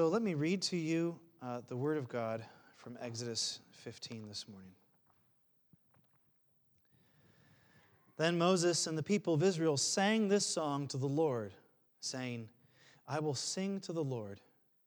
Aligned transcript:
So 0.00 0.08
let 0.08 0.22
me 0.22 0.32
read 0.32 0.62
to 0.62 0.78
you 0.78 1.18
uh, 1.42 1.60
the 1.68 1.76
Word 1.76 1.98
of 1.98 2.08
God 2.08 2.42
from 2.78 2.96
Exodus 3.02 3.60
15 3.72 4.28
this 4.28 4.48
morning. 4.48 4.70
Then 8.16 8.38
Moses 8.38 8.86
and 8.86 8.96
the 8.96 9.02
people 9.02 9.34
of 9.34 9.42
Israel 9.42 9.76
sang 9.76 10.26
this 10.28 10.46
song 10.46 10.86
to 10.86 10.96
the 10.96 11.06
Lord, 11.06 11.52
saying, 12.00 12.48
I 13.06 13.20
will 13.20 13.34
sing 13.34 13.78
to 13.80 13.92
the 13.92 14.02
Lord, 14.02 14.40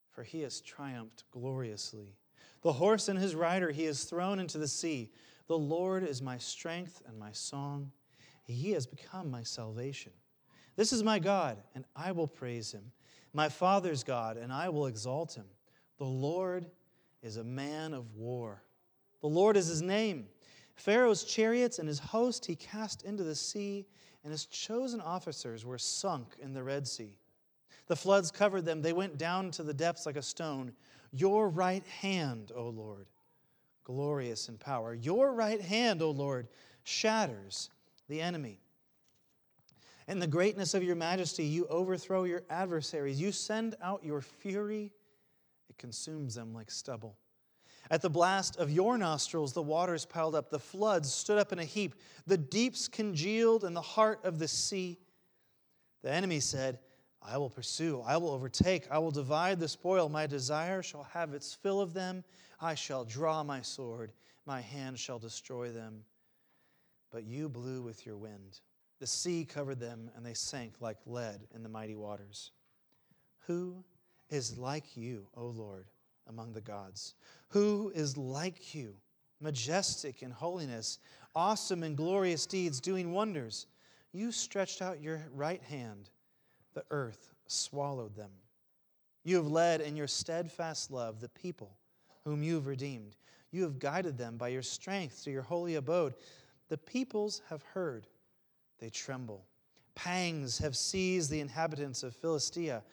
for 0.09 0.23
he 0.23 0.41
has 0.41 0.61
triumphed 0.61 1.25
gloriously. 1.29 2.15
The 2.63 2.73
horse 2.73 3.07
and 3.07 3.19
his 3.19 3.35
rider 3.35 3.69
he 3.69 3.83
has 3.83 4.05
thrown 4.05 4.39
into 4.39 4.57
the 4.57 4.67
sea. 4.67 5.11
The 5.45 5.55
Lord 5.55 6.01
is 6.03 6.23
my 6.23 6.39
strength 6.39 7.03
and 7.07 7.19
my 7.19 7.33
song. 7.33 7.91
He 8.45 8.71
has 8.71 8.87
become 8.87 9.29
my 9.29 9.43
salvation. 9.43 10.13
This 10.75 10.91
is 10.91 11.03
my 11.03 11.19
God, 11.19 11.57
and 11.75 11.85
I 11.95 12.13
will 12.13 12.25
praise 12.25 12.71
him. 12.71 12.91
My 13.33 13.49
Father's 13.49 14.03
God, 14.03 14.37
and 14.37 14.53
I 14.53 14.69
will 14.69 14.85
exalt 14.85 15.33
him. 15.33 15.45
The 15.97 16.05
Lord 16.05 16.67
is 17.21 17.37
a 17.37 17.43
man 17.43 17.93
of 17.93 18.15
war. 18.15 18.61
The 19.21 19.27
Lord 19.27 19.57
is 19.57 19.67
his 19.67 19.81
name. 19.81 20.27
Pharaoh's 20.75 21.23
chariots 21.23 21.79
and 21.79 21.87
his 21.87 21.99
host 21.99 22.45
he 22.45 22.55
cast 22.55 23.03
into 23.03 23.23
the 23.23 23.35
sea, 23.35 23.85
and 24.23 24.31
his 24.31 24.45
chosen 24.45 25.01
officers 25.01 25.65
were 25.65 25.77
sunk 25.77 26.35
in 26.41 26.53
the 26.53 26.63
Red 26.63 26.87
Sea. 26.87 27.17
The 27.87 27.95
floods 27.95 28.31
covered 28.31 28.65
them, 28.65 28.81
they 28.81 28.93
went 28.93 29.17
down 29.17 29.51
to 29.51 29.63
the 29.63 29.73
depths 29.73 30.05
like 30.05 30.15
a 30.15 30.21
stone. 30.21 30.71
Your 31.11 31.49
right 31.49 31.85
hand, 31.85 32.51
O 32.55 32.69
Lord, 32.69 33.07
glorious 33.83 34.47
in 34.47 34.57
power. 34.57 34.93
Your 34.93 35.33
right 35.33 35.61
hand, 35.61 36.01
O 36.01 36.11
Lord, 36.11 36.47
shatters 36.83 37.69
the 38.07 38.21
enemy. 38.21 38.62
In 40.07 40.19
the 40.19 40.27
greatness 40.27 40.73
of 40.73 40.83
your 40.83 40.95
majesty, 40.95 41.45
you 41.45 41.65
overthrow 41.67 42.23
your 42.23 42.43
adversaries. 42.49 43.21
You 43.21 43.31
send 43.31 43.75
out 43.81 44.03
your 44.03 44.21
fury, 44.21 44.91
it 45.69 45.77
consumes 45.77 46.35
them 46.35 46.53
like 46.53 46.69
stubble. 46.69 47.17
At 47.91 48.01
the 48.01 48.09
blast 48.09 48.57
of 48.57 48.71
your 48.71 48.97
nostrils, 48.97 49.53
the 49.53 49.61
waters 49.61 50.05
piled 50.05 50.35
up, 50.35 50.49
the 50.49 50.59
floods 50.59 51.13
stood 51.13 51.37
up 51.37 51.51
in 51.51 51.59
a 51.59 51.65
heap, 51.65 51.95
the 52.25 52.37
deeps 52.37 52.87
congealed 52.87 53.63
in 53.63 53.73
the 53.73 53.81
heart 53.81 54.23
of 54.23 54.39
the 54.39 54.47
sea. 54.47 54.97
The 56.01 56.11
enemy 56.11 56.39
said, 56.39 56.79
I 57.21 57.37
will 57.37 57.49
pursue, 57.49 58.01
I 58.05 58.17
will 58.17 58.31
overtake, 58.31 58.87
I 58.91 58.99
will 58.99 59.11
divide 59.11 59.59
the 59.59 59.67
spoil. 59.67 60.09
My 60.09 60.27
desire 60.27 60.83
shall 60.83 61.03
have 61.13 61.33
its 61.33 61.53
fill 61.53 61.79
of 61.79 61.93
them. 61.93 62.23
I 62.59 62.75
shall 62.75 63.05
draw 63.05 63.43
my 63.43 63.61
sword, 63.61 64.11
my 64.45 64.59
hand 64.59 64.99
shall 64.99 65.19
destroy 65.19 65.71
them. 65.71 66.03
But 67.11 67.23
you 67.23 67.47
blew 67.47 67.81
with 67.81 68.05
your 68.05 68.17
wind. 68.17 68.59
The 69.03 69.07
sea 69.07 69.43
covered 69.43 69.81
them, 69.81 70.09
and 70.15 70.25
they 70.25 70.33
sank 70.33 70.75
like 70.79 70.95
lead 71.05 71.41
in 71.53 71.61
the 71.61 71.67
mighty 71.67 71.93
waters. 71.93 72.51
Who 73.47 73.83
is 74.29 74.57
like 74.57 74.95
you, 74.95 75.27
O 75.35 75.47
Lord, 75.47 75.87
among 76.29 76.53
the 76.53 76.61
gods? 76.61 77.15
Who 77.49 77.91
is 77.93 78.15
like 78.15 78.73
you, 78.73 78.95
majestic 79.41 80.23
in 80.23 80.31
holiness, 80.31 80.99
awesome 81.35 81.83
in 81.83 81.95
glorious 81.95 82.45
deeds, 82.45 82.79
doing 82.79 83.11
wonders? 83.11 83.67
You 84.13 84.31
stretched 84.31 84.81
out 84.81 85.01
your 85.01 85.21
right 85.33 85.61
hand, 85.63 86.09
the 86.73 86.85
earth 86.89 87.33
swallowed 87.47 88.15
them. 88.15 88.31
You 89.25 89.35
have 89.35 89.47
led 89.47 89.81
in 89.81 89.97
your 89.97 90.07
steadfast 90.07 90.91
love 90.91 91.19
the 91.19 91.27
people 91.27 91.75
whom 92.23 92.41
you 92.41 92.55
have 92.55 92.67
redeemed. 92.67 93.17
You 93.51 93.63
have 93.63 93.79
guided 93.79 94.17
them 94.17 94.37
by 94.37 94.47
your 94.47 94.61
strength 94.61 95.25
to 95.25 95.29
your 95.29 95.41
holy 95.41 95.75
abode. 95.75 96.13
The 96.69 96.77
peoples 96.77 97.41
have 97.49 97.63
heard, 97.63 98.07
they 98.83 98.89
tremble. 98.89 99.45
Pangs 99.95 100.57
have 100.57 100.75
seized 100.75 101.31
the 101.31 101.39
inhabitants 101.39 102.03
of 102.03 102.13
Philistia. 102.13 102.83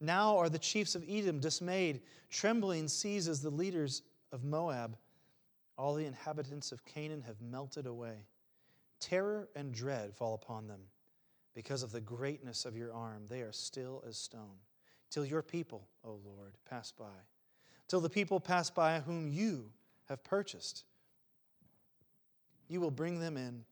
Now 0.00 0.36
are 0.38 0.48
the 0.48 0.58
chiefs 0.58 0.96
of 0.96 1.04
Edom 1.08 1.38
dismayed. 1.38 2.00
Trembling 2.30 2.88
seizes 2.88 3.40
the 3.40 3.50
leaders 3.50 4.02
of 4.32 4.42
Moab. 4.42 4.96
All 5.78 5.94
the 5.94 6.04
inhabitants 6.04 6.72
of 6.72 6.84
Canaan 6.84 7.22
have 7.28 7.40
melted 7.40 7.86
away. 7.86 8.16
Terror 8.98 9.48
and 9.54 9.72
dread 9.72 10.12
fall 10.16 10.34
upon 10.34 10.66
them. 10.66 10.80
Because 11.54 11.84
of 11.84 11.92
the 11.92 12.00
greatness 12.00 12.64
of 12.64 12.76
your 12.76 12.92
arm, 12.92 13.26
they 13.28 13.42
are 13.42 13.52
still 13.52 14.02
as 14.08 14.18
stone. 14.18 14.58
Till 15.10 15.24
your 15.24 15.42
people, 15.42 15.86
O 16.02 16.18
Lord, 16.24 16.54
pass 16.68 16.90
by. 16.90 17.04
Till 17.86 18.00
the 18.00 18.10
people 18.10 18.40
pass 18.40 18.68
by 18.68 18.98
whom 18.98 19.28
you 19.28 19.70
have 20.08 20.24
purchased. 20.24 20.82
You 22.66 22.80
will 22.80 22.90
bring 22.90 23.20
them 23.20 23.36
in 23.36 23.64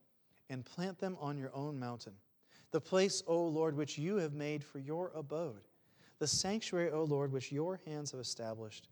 and 0.49 0.65
plant 0.65 0.99
them 0.99 1.17
on 1.19 1.37
your 1.37 1.51
own 1.53 1.79
mountain, 1.79 2.13
the 2.71 2.81
place, 2.81 3.23
O 3.27 3.43
Lord, 3.43 3.75
which 3.75 3.97
you 3.97 4.17
have 4.17 4.33
made 4.33 4.63
for 4.63 4.79
your 4.79 5.11
abode 5.15 5.63
the 6.19 6.27
sanctuary, 6.27 6.91
O 6.91 7.03
Lord, 7.03 7.31
which 7.31 7.51
your 7.51 7.79
hands 7.85 8.11
have 8.11 8.19
established. 8.19 8.87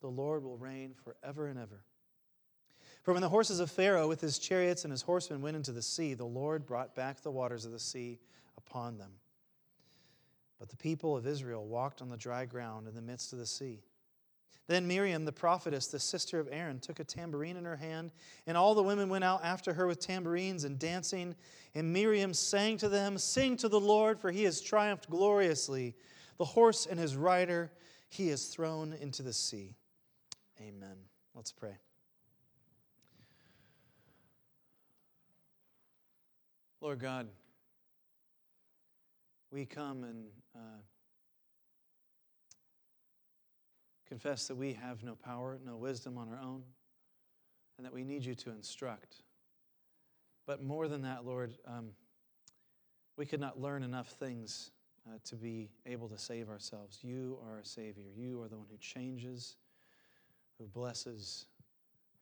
The 0.00 0.08
Lord 0.08 0.44
will 0.44 0.58
reign 0.58 0.94
forever 0.94 1.46
and 1.48 1.58
ever. 1.58 1.82
For 3.02 3.12
when 3.12 3.22
the 3.22 3.28
horses 3.28 3.60
of 3.60 3.70
Pharaoh 3.70 4.08
with 4.08 4.20
his 4.20 4.38
chariots 4.38 4.84
and 4.84 4.90
his 4.90 5.02
horsemen 5.02 5.40
went 5.40 5.56
into 5.56 5.72
the 5.72 5.82
sea, 5.82 6.14
the 6.14 6.24
Lord 6.24 6.66
brought 6.66 6.94
back 6.94 7.22
the 7.22 7.30
waters 7.30 7.64
of 7.64 7.72
the 7.72 7.78
sea 7.78 8.18
upon 8.58 8.98
them. 8.98 9.12
But 10.58 10.68
the 10.68 10.76
people 10.76 11.16
of 11.16 11.26
Israel 11.26 11.66
walked 11.66 12.02
on 12.02 12.08
the 12.08 12.16
dry 12.16 12.46
ground 12.46 12.88
in 12.88 12.94
the 12.94 13.02
midst 13.02 13.32
of 13.32 13.38
the 13.38 13.46
sea. 13.46 13.82
Then 14.68 14.86
Miriam, 14.86 15.24
the 15.24 15.32
prophetess, 15.32 15.86
the 15.86 16.00
sister 16.00 16.40
of 16.40 16.48
Aaron, 16.50 16.80
took 16.80 16.98
a 16.98 17.04
tambourine 17.04 17.56
in 17.56 17.64
her 17.64 17.76
hand, 17.76 18.12
and 18.46 18.56
all 18.56 18.74
the 18.74 18.82
women 18.82 19.08
went 19.08 19.24
out 19.24 19.44
after 19.44 19.72
her 19.74 19.86
with 19.86 20.00
tambourines 20.00 20.64
and 20.64 20.78
dancing. 20.78 21.34
And 21.74 21.92
Miriam 21.92 22.34
sang 22.34 22.76
to 22.78 22.88
them, 22.88 23.18
Sing 23.18 23.56
to 23.58 23.68
the 23.68 23.80
Lord, 23.80 24.20
for 24.20 24.30
he 24.30 24.44
has 24.44 24.60
triumphed 24.60 25.08
gloriously 25.08 25.94
the 26.38 26.44
horse 26.44 26.86
and 26.86 26.98
his 26.98 27.16
rider 27.16 27.70
he 28.08 28.28
is 28.28 28.46
thrown 28.46 28.92
into 28.92 29.22
the 29.22 29.32
sea. 29.32 29.74
Amen. 30.60 30.96
Let's 31.34 31.52
pray. 31.52 31.76
Lord 36.80 36.98
God, 36.98 37.28
we 39.50 39.64
come 39.64 40.04
and 40.04 40.26
uh, 40.54 40.80
confess 44.08 44.48
that 44.48 44.56
we 44.56 44.72
have 44.72 45.02
no 45.02 45.14
power, 45.14 45.58
no 45.64 45.76
wisdom 45.76 46.16
on 46.18 46.28
our 46.28 46.38
own, 46.38 46.62
and 47.76 47.84
that 47.84 47.92
we 47.92 48.04
need 48.04 48.24
you 48.24 48.34
to 48.34 48.50
instruct. 48.50 49.22
But 50.46 50.62
more 50.62 50.88
than 50.88 51.02
that, 51.02 51.26
Lord, 51.26 51.54
um, 51.66 51.90
we 53.16 53.26
could 53.26 53.40
not 53.40 53.60
learn 53.60 53.82
enough 53.82 54.08
things 54.08 54.70
uh, 55.08 55.18
to 55.24 55.36
be 55.36 55.70
able 55.86 56.08
to 56.08 56.18
save 56.18 56.48
ourselves. 56.48 56.98
You 57.02 57.38
are 57.48 57.58
a 57.58 57.64
Savior. 57.64 58.04
You 58.16 58.42
are 58.42 58.48
the 58.48 58.56
one 58.56 58.66
who 58.70 58.76
changes, 58.78 59.56
who 60.58 60.66
blesses, 60.66 61.46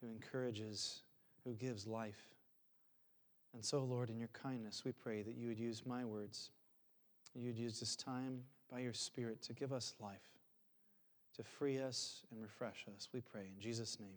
who 0.01 0.09
encourages, 0.09 1.03
who 1.45 1.55
gives 1.55 1.87
life. 1.87 2.35
And 3.53 3.65
so, 3.65 3.85
Lord, 3.85 4.11
in 4.11 4.19
your 4.19 4.31
kindness, 4.33 4.83
we 4.85 4.93
pray 4.93 5.23
that 5.23 5.37
you 5.37 5.49
would 5.49 5.59
use 5.59 5.87
my 5.87 6.05
words. 6.05 6.51
You 7.35 7.49
would 7.49 7.59
use 7.59 7.81
this 7.81 7.97
time 7.97 8.43
by 8.71 8.81
your 8.81 8.93
Spirit 8.93 9.43
to 9.43 9.53
give 9.53 9.73
us 9.73 9.95
life, 10.01 10.34
to 11.37 11.43
free 11.43 11.79
us 11.79 12.23
and 12.31 12.41
refresh 12.41 12.87
us. 12.95 13.09
We 13.13 13.21
pray 13.21 13.43
in 13.43 13.61
Jesus' 13.61 13.99
name. 14.01 14.17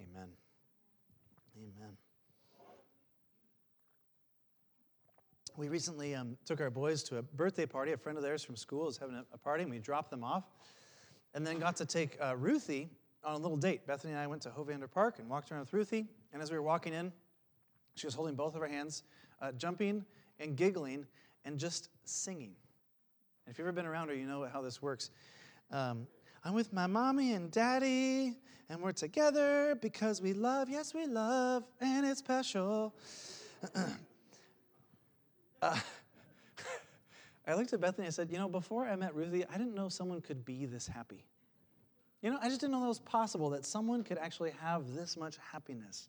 Amen. 0.00 0.28
Amen. 1.56 1.96
we 5.56 5.68
recently 5.68 6.14
um, 6.14 6.36
took 6.46 6.60
our 6.60 6.70
boys 6.70 7.02
to 7.04 7.18
a 7.18 7.22
birthday 7.22 7.66
party. 7.66 7.92
A 7.92 7.96
friend 7.96 8.16
of 8.16 8.24
theirs 8.24 8.42
from 8.42 8.56
school 8.56 8.88
is 8.88 8.96
having 8.96 9.16
a, 9.16 9.24
a 9.34 9.38
party, 9.38 9.62
and 9.62 9.70
we 9.70 9.78
dropped 9.78 10.10
them 10.10 10.24
off. 10.24 10.44
And 11.34 11.46
then 11.46 11.58
got 11.58 11.76
to 11.76 11.86
take 11.86 12.16
uh, 12.20 12.36
Ruthie 12.36 12.88
on 13.24 13.34
a 13.34 13.38
little 13.38 13.56
date. 13.56 13.86
Bethany 13.86 14.12
and 14.12 14.20
I 14.20 14.26
went 14.26 14.42
to 14.42 14.50
Hovander 14.50 14.90
Park 14.90 15.18
and 15.18 15.28
walked 15.28 15.50
around 15.50 15.60
with 15.60 15.72
Ruthie. 15.72 16.06
And 16.32 16.42
as 16.42 16.50
we 16.50 16.56
were 16.56 16.62
walking 16.62 16.92
in, 16.92 17.12
she 17.94 18.06
was 18.06 18.14
holding 18.14 18.34
both 18.34 18.54
of 18.54 18.60
her 18.60 18.66
hands, 18.66 19.02
uh, 19.40 19.52
jumping 19.52 20.04
and 20.40 20.56
giggling 20.56 21.06
and 21.44 21.58
just 21.58 21.88
singing. 22.04 22.54
And 23.46 23.52
if 23.52 23.58
you've 23.58 23.66
ever 23.66 23.74
been 23.74 23.86
around 23.86 24.08
her, 24.08 24.14
you 24.14 24.26
know 24.26 24.46
how 24.50 24.62
this 24.62 24.80
works. 24.80 25.10
Um, 25.72 26.06
I'm 26.44 26.52
with 26.52 26.70
my 26.72 26.86
mommy 26.86 27.32
and 27.32 27.50
daddy, 27.50 28.34
and 28.68 28.80
we're 28.82 28.92
together 28.92 29.74
because 29.80 30.20
we 30.20 30.34
love, 30.34 30.68
yes, 30.68 30.92
we 30.92 31.06
love, 31.06 31.64
and 31.80 32.04
it's 32.06 32.18
special. 32.18 32.94
Uh, 35.60 35.78
I 37.46 37.54
looked 37.54 37.72
at 37.72 37.80
Bethany 37.80 38.06
and 38.06 38.08
I 38.08 38.10
said, 38.10 38.32
You 38.32 38.38
know, 38.38 38.48
before 38.48 38.84
I 38.84 38.96
met 38.96 39.14
Ruthie, 39.14 39.44
I 39.46 39.52
didn't 39.56 39.76
know 39.76 39.88
someone 39.88 40.20
could 40.20 40.44
be 40.44 40.66
this 40.66 40.88
happy. 40.88 41.24
You 42.20 42.32
know, 42.32 42.38
I 42.42 42.48
just 42.48 42.60
didn't 42.60 42.72
know 42.72 42.80
that 42.80 42.88
was 42.88 42.98
possible, 42.98 43.48
that 43.50 43.64
someone 43.64 44.02
could 44.02 44.18
actually 44.18 44.50
have 44.60 44.92
this 44.92 45.16
much 45.16 45.36
happiness. 45.52 46.08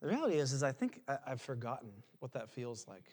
The 0.00 0.06
reality 0.06 0.36
is, 0.36 0.52
is 0.52 0.62
I 0.62 0.70
think 0.70 1.00
I, 1.08 1.18
have 1.26 1.40
forgotten 1.40 1.90
what 2.20 2.32
that 2.34 2.48
feels 2.48 2.86
like. 2.86 3.10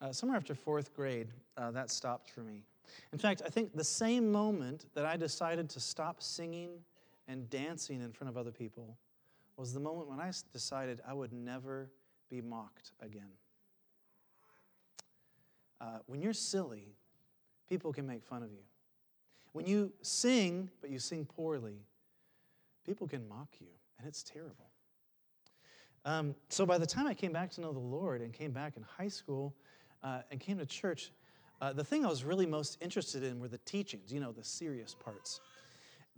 Uh, 0.00 0.12
somewhere 0.12 0.36
after 0.36 0.54
fourth 0.54 0.94
grade, 0.94 1.26
uh, 1.56 1.72
that 1.72 1.90
stopped 1.90 2.30
for 2.30 2.42
me. 2.42 2.62
In 3.12 3.18
fact, 3.18 3.42
I 3.44 3.48
think 3.48 3.74
the 3.74 3.84
same 3.84 4.30
moment 4.30 4.86
that 4.94 5.04
I 5.04 5.16
decided 5.16 5.68
to 5.70 5.80
stop 5.80 6.22
singing 6.22 6.70
and 7.28 7.48
dancing 7.50 8.00
in 8.00 8.12
front 8.12 8.30
of 8.30 8.36
other 8.36 8.52
people 8.52 8.96
was 9.56 9.72
the 9.72 9.80
moment 9.80 10.08
when 10.08 10.20
I 10.20 10.32
decided 10.52 11.00
I 11.06 11.14
would 11.14 11.32
never 11.32 11.90
be 12.30 12.40
mocked 12.40 12.92
again. 13.00 13.30
Uh, 15.80 15.98
when 16.06 16.20
you're 16.20 16.32
silly, 16.32 16.94
people 17.68 17.92
can 17.92 18.06
make 18.06 18.24
fun 18.24 18.42
of 18.42 18.50
you. 18.50 18.62
When 19.52 19.66
you 19.66 19.92
sing, 20.02 20.70
but 20.80 20.90
you 20.90 20.98
sing 20.98 21.24
poorly, 21.24 21.80
people 22.84 23.06
can 23.06 23.26
mock 23.28 23.48
you, 23.60 23.68
and 23.98 24.06
it's 24.06 24.22
terrible. 24.22 24.70
Um, 26.04 26.34
so 26.50 26.64
by 26.64 26.78
the 26.78 26.86
time 26.86 27.06
I 27.06 27.14
came 27.14 27.32
back 27.32 27.50
to 27.52 27.60
know 27.60 27.72
the 27.72 27.78
Lord 27.78 28.20
and 28.20 28.32
came 28.32 28.52
back 28.52 28.76
in 28.76 28.84
high 28.84 29.08
school 29.08 29.54
uh, 30.02 30.20
and 30.30 30.38
came 30.38 30.58
to 30.58 30.66
church, 30.66 31.10
uh, 31.60 31.72
the 31.72 31.84
thing 31.84 32.04
I 32.04 32.08
was 32.08 32.24
really 32.24 32.46
most 32.46 32.78
interested 32.80 33.22
in 33.22 33.40
were 33.40 33.48
the 33.48 33.58
teachings, 33.58 34.12
you 34.12 34.20
know, 34.20 34.32
the 34.32 34.44
serious 34.44 34.94
parts. 34.94 35.40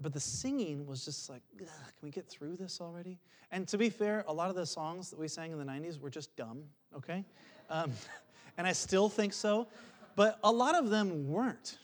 But 0.00 0.12
the 0.12 0.20
singing 0.20 0.87
was 0.87 1.05
just 1.05 1.29
like, 1.29 1.43
can 1.56 1.67
we 2.02 2.11
get 2.11 2.29
through 2.29 2.56
this 2.56 2.81
already? 2.81 3.19
And 3.50 3.67
to 3.69 3.79
be 3.79 3.90
fair, 3.90 4.25
a 4.29 4.32
lot 4.32 4.50
of 4.50 4.56
the 4.56 4.67
songs 4.67 5.11
that 5.11 5.19
we 5.19 5.26
sang 5.26 5.52
in 5.52 5.58
the 5.58 5.64
90s 5.64 6.00
were 6.00 6.11
just 6.11 6.37
dumb, 6.37 6.62
okay? 6.96 7.25
Um, 7.70 7.93
and 8.58 8.67
I 8.67 8.73
still 8.73 9.08
think 9.08 9.32
so. 9.32 9.69
But 10.14 10.38
a 10.43 10.50
lot 10.50 10.75
of 10.75 10.90
them 10.90 11.29
weren't. 11.29 11.79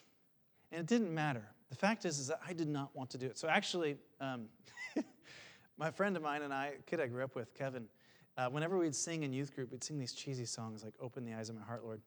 And 0.72 0.80
it 0.80 0.86
didn't 0.86 1.12
matter. 1.12 1.44
The 1.70 1.76
fact 1.76 2.04
is, 2.04 2.18
is 2.18 2.28
that 2.28 2.40
I 2.46 2.52
did 2.52 2.68
not 2.68 2.94
want 2.94 3.10
to 3.10 3.18
do 3.18 3.26
it. 3.26 3.38
So 3.38 3.48
actually, 3.48 3.96
um, 4.20 4.46
my 5.76 5.90
friend 5.90 6.16
of 6.16 6.22
mine 6.22 6.42
and 6.42 6.52
I, 6.52 6.74
kid 6.86 7.00
I 7.00 7.06
grew 7.06 7.24
up 7.24 7.34
with, 7.34 7.54
Kevin, 7.54 7.86
uh, 8.36 8.48
whenever 8.48 8.76
we'd 8.76 8.94
sing 8.94 9.22
in 9.22 9.32
youth 9.32 9.54
group, 9.54 9.70
we'd 9.70 9.84
sing 9.84 9.98
these 9.98 10.12
cheesy 10.12 10.44
songs 10.44 10.82
like 10.82 10.94
Open 11.00 11.24
the 11.24 11.32
Eyes 11.34 11.48
of 11.48 11.56
My 11.56 11.62
Heart, 11.62 11.84
Lord. 11.84 12.00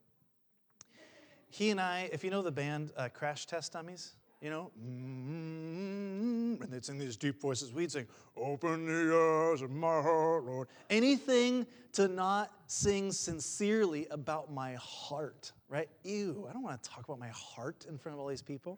He 1.49 1.69
and 1.69 1.79
I, 1.79 2.09
if 2.11 2.23
you 2.23 2.29
know 2.29 2.41
the 2.41 2.51
band 2.51 2.91
uh, 2.97 3.09
Crash 3.09 3.45
Test 3.45 3.73
Dummies, 3.73 4.13
you 4.41 4.49
know, 4.51 4.71
mm-hmm. 4.79 6.61
and 6.61 6.71
they'd 6.71 6.85
sing 6.85 6.99
these 6.99 7.17
deep 7.17 7.41
voices. 7.41 7.73
We'd 7.73 7.91
sing, 7.91 8.05
Open 8.35 8.85
the 8.85 9.51
eyes 9.53 9.61
of 9.63 9.71
my 9.71 10.01
heart, 10.01 10.44
Lord. 10.44 10.67
Anything 10.89 11.65
to 11.94 12.07
not 12.07 12.51
sing 12.67 13.11
sincerely 13.11 14.05
about 14.11 14.51
my 14.51 14.75
heart, 14.75 15.51
right? 15.69 15.89
Ew, 16.03 16.45
I 16.47 16.53
don't 16.53 16.61
want 16.61 16.83
to 16.83 16.89
talk 16.89 17.03
about 17.05 17.17
my 17.17 17.29
heart 17.29 17.88
in 17.89 17.97
front 17.97 18.15
of 18.15 18.19
all 18.19 18.27
these 18.27 18.44
people. 18.44 18.77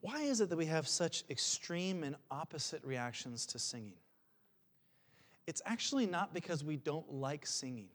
Why 0.00 0.22
is 0.22 0.40
it 0.40 0.48
that 0.48 0.56
we 0.56 0.66
have 0.66 0.88
such 0.88 1.24
extreme 1.30 2.02
and 2.02 2.16
opposite 2.30 2.82
reactions 2.82 3.46
to 3.46 3.58
singing? 3.58 3.98
It's 5.46 5.62
actually 5.66 6.06
not 6.06 6.34
because 6.34 6.64
we 6.64 6.76
don't 6.76 7.12
like 7.12 7.46
singing. 7.46 7.90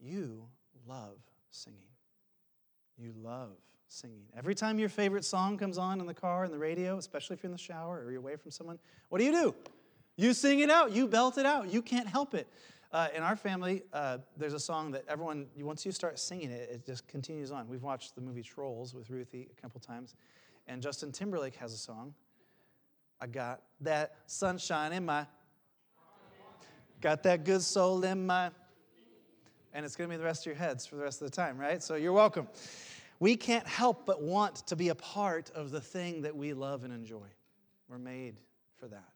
You 0.00 0.46
love 0.88 1.18
singing. 1.50 1.88
You 2.98 3.14
love 3.22 3.52
singing. 3.88 4.24
Every 4.36 4.54
time 4.54 4.78
your 4.78 4.88
favorite 4.88 5.24
song 5.24 5.56
comes 5.56 5.78
on 5.78 6.00
in 6.00 6.06
the 6.06 6.14
car, 6.14 6.44
in 6.44 6.50
the 6.50 6.58
radio, 6.58 6.98
especially 6.98 7.34
if 7.34 7.42
you're 7.42 7.48
in 7.48 7.52
the 7.52 7.58
shower 7.58 8.02
or 8.04 8.10
you're 8.10 8.20
away 8.20 8.36
from 8.36 8.50
someone, 8.50 8.78
what 9.08 9.18
do 9.18 9.24
you 9.24 9.32
do? 9.32 9.54
You 10.16 10.34
sing 10.34 10.60
it 10.60 10.70
out, 10.70 10.90
you 10.90 11.06
belt 11.06 11.38
it 11.38 11.46
out, 11.46 11.72
you 11.72 11.80
can't 11.80 12.08
help 12.08 12.34
it. 12.34 12.48
Uh, 12.90 13.08
in 13.14 13.22
our 13.22 13.36
family, 13.36 13.82
uh, 13.92 14.18
there's 14.36 14.54
a 14.54 14.58
song 14.58 14.90
that 14.90 15.04
everyone, 15.08 15.46
once 15.58 15.86
you 15.86 15.92
start 15.92 16.18
singing 16.18 16.50
it, 16.50 16.68
it 16.72 16.86
just 16.86 17.06
continues 17.06 17.52
on. 17.52 17.68
We've 17.68 17.82
watched 17.82 18.14
the 18.14 18.20
movie 18.20 18.42
Trolls 18.42 18.94
with 18.94 19.10
Ruthie 19.10 19.48
a 19.56 19.60
couple 19.60 19.80
times, 19.80 20.14
and 20.66 20.82
Justin 20.82 21.12
Timberlake 21.12 21.54
has 21.56 21.72
a 21.72 21.76
song. 21.76 22.14
I 23.20 23.26
got 23.26 23.62
that 23.82 24.16
sunshine 24.26 24.92
in 24.92 25.04
my, 25.04 25.26
got 27.00 27.22
that 27.22 27.44
good 27.44 27.62
soul 27.62 28.02
in 28.02 28.26
my, 28.26 28.50
and 29.72 29.84
it's 29.84 29.94
going 29.94 30.10
to 30.10 30.14
be 30.14 30.18
the 30.18 30.24
rest 30.24 30.42
of 30.42 30.46
your 30.46 30.56
heads 30.56 30.84
for 30.84 30.96
the 30.96 31.02
rest 31.02 31.22
of 31.22 31.30
the 31.30 31.36
time, 31.36 31.58
right? 31.58 31.80
So 31.80 31.94
you're 31.94 32.12
welcome 32.12 32.48
we 33.20 33.36
can't 33.36 33.66
help 33.66 34.06
but 34.06 34.22
want 34.22 34.56
to 34.68 34.76
be 34.76 34.90
a 34.90 34.94
part 34.94 35.50
of 35.54 35.70
the 35.70 35.80
thing 35.80 36.22
that 36.22 36.36
we 36.36 36.52
love 36.52 36.84
and 36.84 36.92
enjoy. 36.92 37.26
We're 37.88 37.98
made 37.98 38.36
for 38.78 38.86
that. 38.88 39.08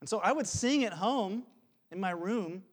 And 0.00 0.08
so 0.08 0.18
I 0.18 0.32
would 0.32 0.46
sing 0.46 0.84
at 0.84 0.92
home 0.92 1.44
in 1.90 2.00
my 2.00 2.10
room 2.10 2.64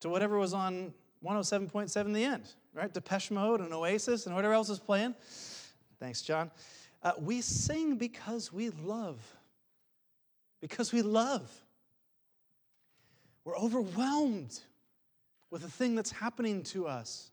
to 0.00 0.08
whatever 0.08 0.38
was 0.38 0.54
on 0.54 0.94
107.7 1.24 2.14
the 2.14 2.24
end, 2.24 2.44
right? 2.72 2.92
Depeche 2.92 3.30
Mode 3.30 3.60
and 3.60 3.72
Oasis 3.74 4.26
and 4.26 4.34
whatever 4.34 4.54
else 4.54 4.70
is 4.70 4.78
playing. 4.78 5.14
Thanks, 5.98 6.22
John. 6.22 6.50
Uh, 7.02 7.12
we 7.18 7.40
sing 7.40 7.96
because 7.96 8.52
we 8.52 8.70
love. 8.70 9.18
Because 10.60 10.92
we 10.92 11.02
love. 11.02 11.50
We're 13.44 13.56
overwhelmed 13.56 14.58
with 15.50 15.62
the 15.62 15.70
thing 15.70 15.94
that's 15.94 16.10
happening 16.10 16.62
to 16.64 16.86
us. 16.86 17.30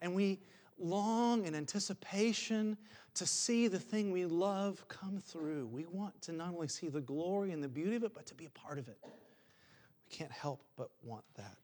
And 0.00 0.14
we 0.14 0.40
long 0.78 1.46
in 1.46 1.54
anticipation 1.54 2.76
to 3.14 3.26
see 3.26 3.66
the 3.66 3.78
thing 3.78 4.12
we 4.12 4.26
love 4.26 4.86
come 4.88 5.18
through. 5.18 5.66
We 5.68 5.86
want 5.86 6.20
to 6.22 6.32
not 6.32 6.52
only 6.52 6.68
see 6.68 6.88
the 6.88 7.00
glory 7.00 7.52
and 7.52 7.62
the 7.62 7.68
beauty 7.68 7.96
of 7.96 8.04
it, 8.04 8.14
but 8.14 8.26
to 8.26 8.34
be 8.34 8.44
a 8.44 8.50
part 8.50 8.78
of 8.78 8.88
it. 8.88 8.98
We 9.02 10.16
can't 10.16 10.30
help 10.30 10.62
but 10.76 10.90
want 11.02 11.24
that. 11.36 11.56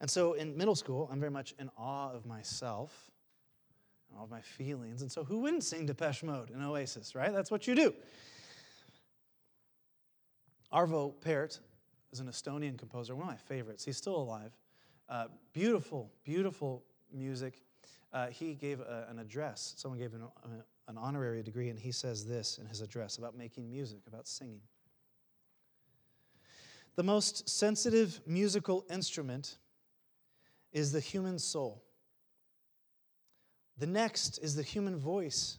And 0.00 0.10
so 0.10 0.34
in 0.34 0.56
middle 0.56 0.74
school, 0.74 1.08
I'm 1.10 1.18
very 1.18 1.30
much 1.30 1.54
in 1.58 1.70
awe 1.78 2.10
of 2.12 2.26
myself, 2.26 3.10
all 4.16 4.24
of 4.24 4.30
my 4.30 4.42
feelings. 4.42 5.00
And 5.00 5.10
so 5.10 5.24
who 5.24 5.38
wouldn't 5.38 5.64
sing 5.64 5.86
Depeche 5.86 6.22
Mode 6.22 6.50
in 6.50 6.62
Oasis, 6.62 7.14
right? 7.14 7.32
That's 7.32 7.50
what 7.50 7.66
you 7.66 7.74
do. 7.74 7.94
Arvo 10.72 11.14
Pärt 11.20 11.58
is 12.12 12.20
an 12.20 12.26
Estonian 12.26 12.76
composer, 12.76 13.14
one 13.14 13.28
of 13.28 13.30
my 13.30 13.36
favorites. 13.36 13.84
He's 13.84 13.96
still 13.96 14.16
alive. 14.16 14.52
Uh, 15.08 15.26
beautiful, 15.52 16.10
beautiful 16.24 16.84
music 17.12 17.62
uh, 18.14 18.28
he 18.28 18.54
gave 18.54 18.80
a, 18.80 19.06
an 19.10 19.18
address. 19.18 19.74
Someone 19.76 19.98
gave 19.98 20.14
an, 20.14 20.22
an 20.88 20.96
honorary 20.96 21.42
degree, 21.42 21.68
and 21.68 21.78
he 21.78 21.92
says 21.92 22.24
this 22.24 22.58
in 22.58 22.66
his 22.66 22.80
address 22.80 23.18
about 23.18 23.36
making 23.36 23.68
music, 23.68 23.98
about 24.06 24.28
singing. 24.28 24.60
The 26.94 27.02
most 27.02 27.48
sensitive 27.48 28.20
musical 28.24 28.84
instrument 28.88 29.58
is 30.72 30.92
the 30.92 31.00
human 31.00 31.40
soul. 31.40 31.82
The 33.78 33.86
next 33.86 34.38
is 34.38 34.54
the 34.54 34.62
human 34.62 34.96
voice. 34.96 35.58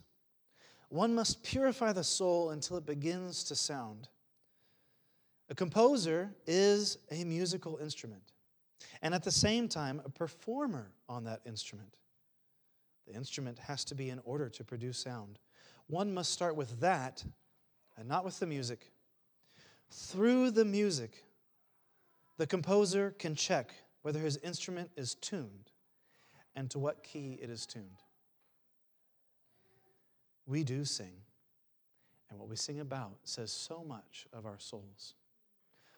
One 0.87 1.13
must 1.13 1.43
purify 1.43 1.91
the 1.91 2.05
soul 2.05 2.51
until 2.51 2.77
it 2.77 2.85
begins 2.85 3.43
to 3.45 3.55
sound. 3.55 4.07
A 5.49 5.55
composer 5.55 6.33
is 6.47 6.99
a 7.11 7.25
musical 7.25 7.77
instrument, 7.81 8.31
and 9.01 9.13
at 9.13 9.23
the 9.23 9.31
same 9.31 9.67
time, 9.67 10.01
a 10.05 10.09
performer 10.09 10.93
on 11.09 11.25
that 11.25 11.41
instrument. 11.45 11.97
The 13.07 13.13
instrument 13.13 13.59
has 13.59 13.83
to 13.85 13.95
be 13.95 14.09
in 14.09 14.19
order 14.23 14.49
to 14.49 14.63
produce 14.63 14.97
sound. 14.97 15.39
One 15.87 16.13
must 16.13 16.31
start 16.31 16.55
with 16.55 16.79
that 16.79 17.23
and 17.97 18.07
not 18.07 18.25
with 18.25 18.39
the 18.39 18.47
music. 18.47 18.91
Through 19.91 20.51
the 20.51 20.65
music, 20.65 21.23
the 22.37 22.47
composer 22.47 23.11
can 23.17 23.35
check 23.35 23.73
whether 24.01 24.19
his 24.19 24.37
instrument 24.37 24.89
is 24.95 25.15
tuned 25.15 25.71
and 26.55 26.69
to 26.71 26.79
what 26.79 27.03
key 27.03 27.37
it 27.41 27.49
is 27.49 27.65
tuned. 27.65 28.01
We 30.47 30.63
do 30.63 30.85
sing, 30.85 31.13
and 32.29 32.39
what 32.39 32.47
we 32.47 32.55
sing 32.55 32.79
about 32.79 33.17
says 33.23 33.51
so 33.51 33.83
much 33.83 34.27
of 34.31 34.45
our 34.45 34.59
souls. 34.59 35.15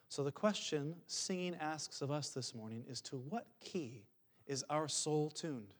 So, 0.10 0.24
the 0.24 0.32
question 0.32 0.96
singing 1.06 1.56
asks 1.60 2.02
of 2.02 2.12
us 2.12 2.30
this 2.30 2.56
morning 2.56 2.86
is 2.88 3.02
to 3.02 3.18
what 3.18 3.48
key 3.60 4.06
is 4.46 4.64
our 4.70 4.88
soul 4.88 5.30
tuned? 5.30 5.74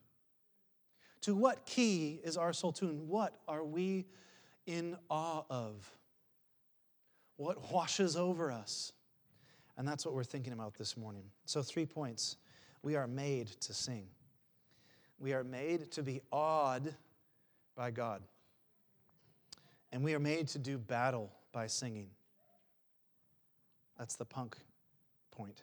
To 1.28 1.36
what 1.36 1.66
key 1.66 2.22
is 2.24 2.38
our 2.38 2.54
soul 2.54 2.72
tuned? 2.72 3.10
What 3.10 3.38
are 3.50 3.66
we 3.66 4.06
in 4.66 4.96
awe 5.10 5.44
of? 5.50 5.92
What 7.36 7.70
washes 7.70 8.16
over 8.16 8.50
us? 8.50 8.94
And 9.78 9.86
that's 9.86 10.06
what 10.06 10.16
we're 10.16 10.24
thinking 10.24 10.54
about 10.54 10.76
this 10.76 10.96
morning. 10.96 11.26
So, 11.44 11.62
three 11.62 11.86
points. 11.86 12.38
We 12.82 12.96
are 12.96 13.08
made 13.08 13.48
to 13.48 13.74
sing, 13.74 14.08
we 15.20 15.34
are 15.34 15.44
made 15.44 15.92
to 15.92 16.02
be 16.02 16.22
awed 16.32 16.96
by 17.76 17.92
God, 17.92 18.22
and 19.92 20.06
we 20.06 20.14
are 20.14 20.20
made 20.20 20.48
to 20.48 20.60
do 20.60 20.78
battle 20.78 21.30
by 21.52 21.68
singing. 21.68 22.08
That's 24.00 24.16
the 24.16 24.24
punk 24.24 24.56
point 25.32 25.62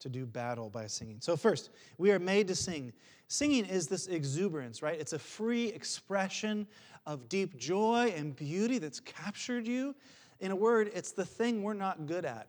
to 0.00 0.08
do 0.08 0.26
battle 0.26 0.70
by 0.70 0.86
singing. 0.86 1.18
So, 1.20 1.36
first, 1.36 1.70
we 1.98 2.10
are 2.10 2.18
made 2.18 2.48
to 2.48 2.54
sing. 2.54 2.92
Singing 3.28 3.66
is 3.66 3.88
this 3.88 4.06
exuberance, 4.06 4.82
right? 4.82 4.98
It's 4.98 5.12
a 5.12 5.18
free 5.18 5.68
expression 5.68 6.66
of 7.06 7.28
deep 7.28 7.56
joy 7.58 8.12
and 8.16 8.34
beauty 8.34 8.78
that's 8.78 9.00
captured 9.00 9.66
you. 9.66 9.94
In 10.40 10.50
a 10.50 10.56
word, 10.56 10.90
it's 10.94 11.12
the 11.12 11.24
thing 11.24 11.62
we're 11.62 11.74
not 11.74 12.06
good 12.06 12.24
at 12.24 12.48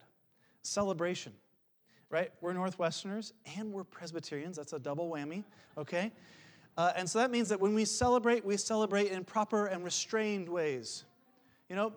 celebration, 0.62 1.34
right? 2.10 2.32
We're 2.42 2.54
Northwesterners 2.54 3.34
and 3.58 3.72
we're 3.72 3.84
Presbyterians. 3.84 4.58
That's 4.58 4.74
a 4.74 4.80
double 4.80 5.10
whammy, 5.10 5.44
okay? 5.78 6.12
Uh, 6.78 6.94
and 6.96 7.10
so 7.10 7.20
that 7.20 7.32
means 7.32 7.50
that 7.50 7.60
when 7.60 7.74
we 7.74 7.84
celebrate, 7.84 8.46
we 8.46 8.56
celebrate 8.56 9.12
in 9.12 9.24
proper 9.24 9.68
and 9.68 9.84
restrained 9.84 10.48
ways. 10.48 11.04
You 11.68 11.76
know, 11.76 11.94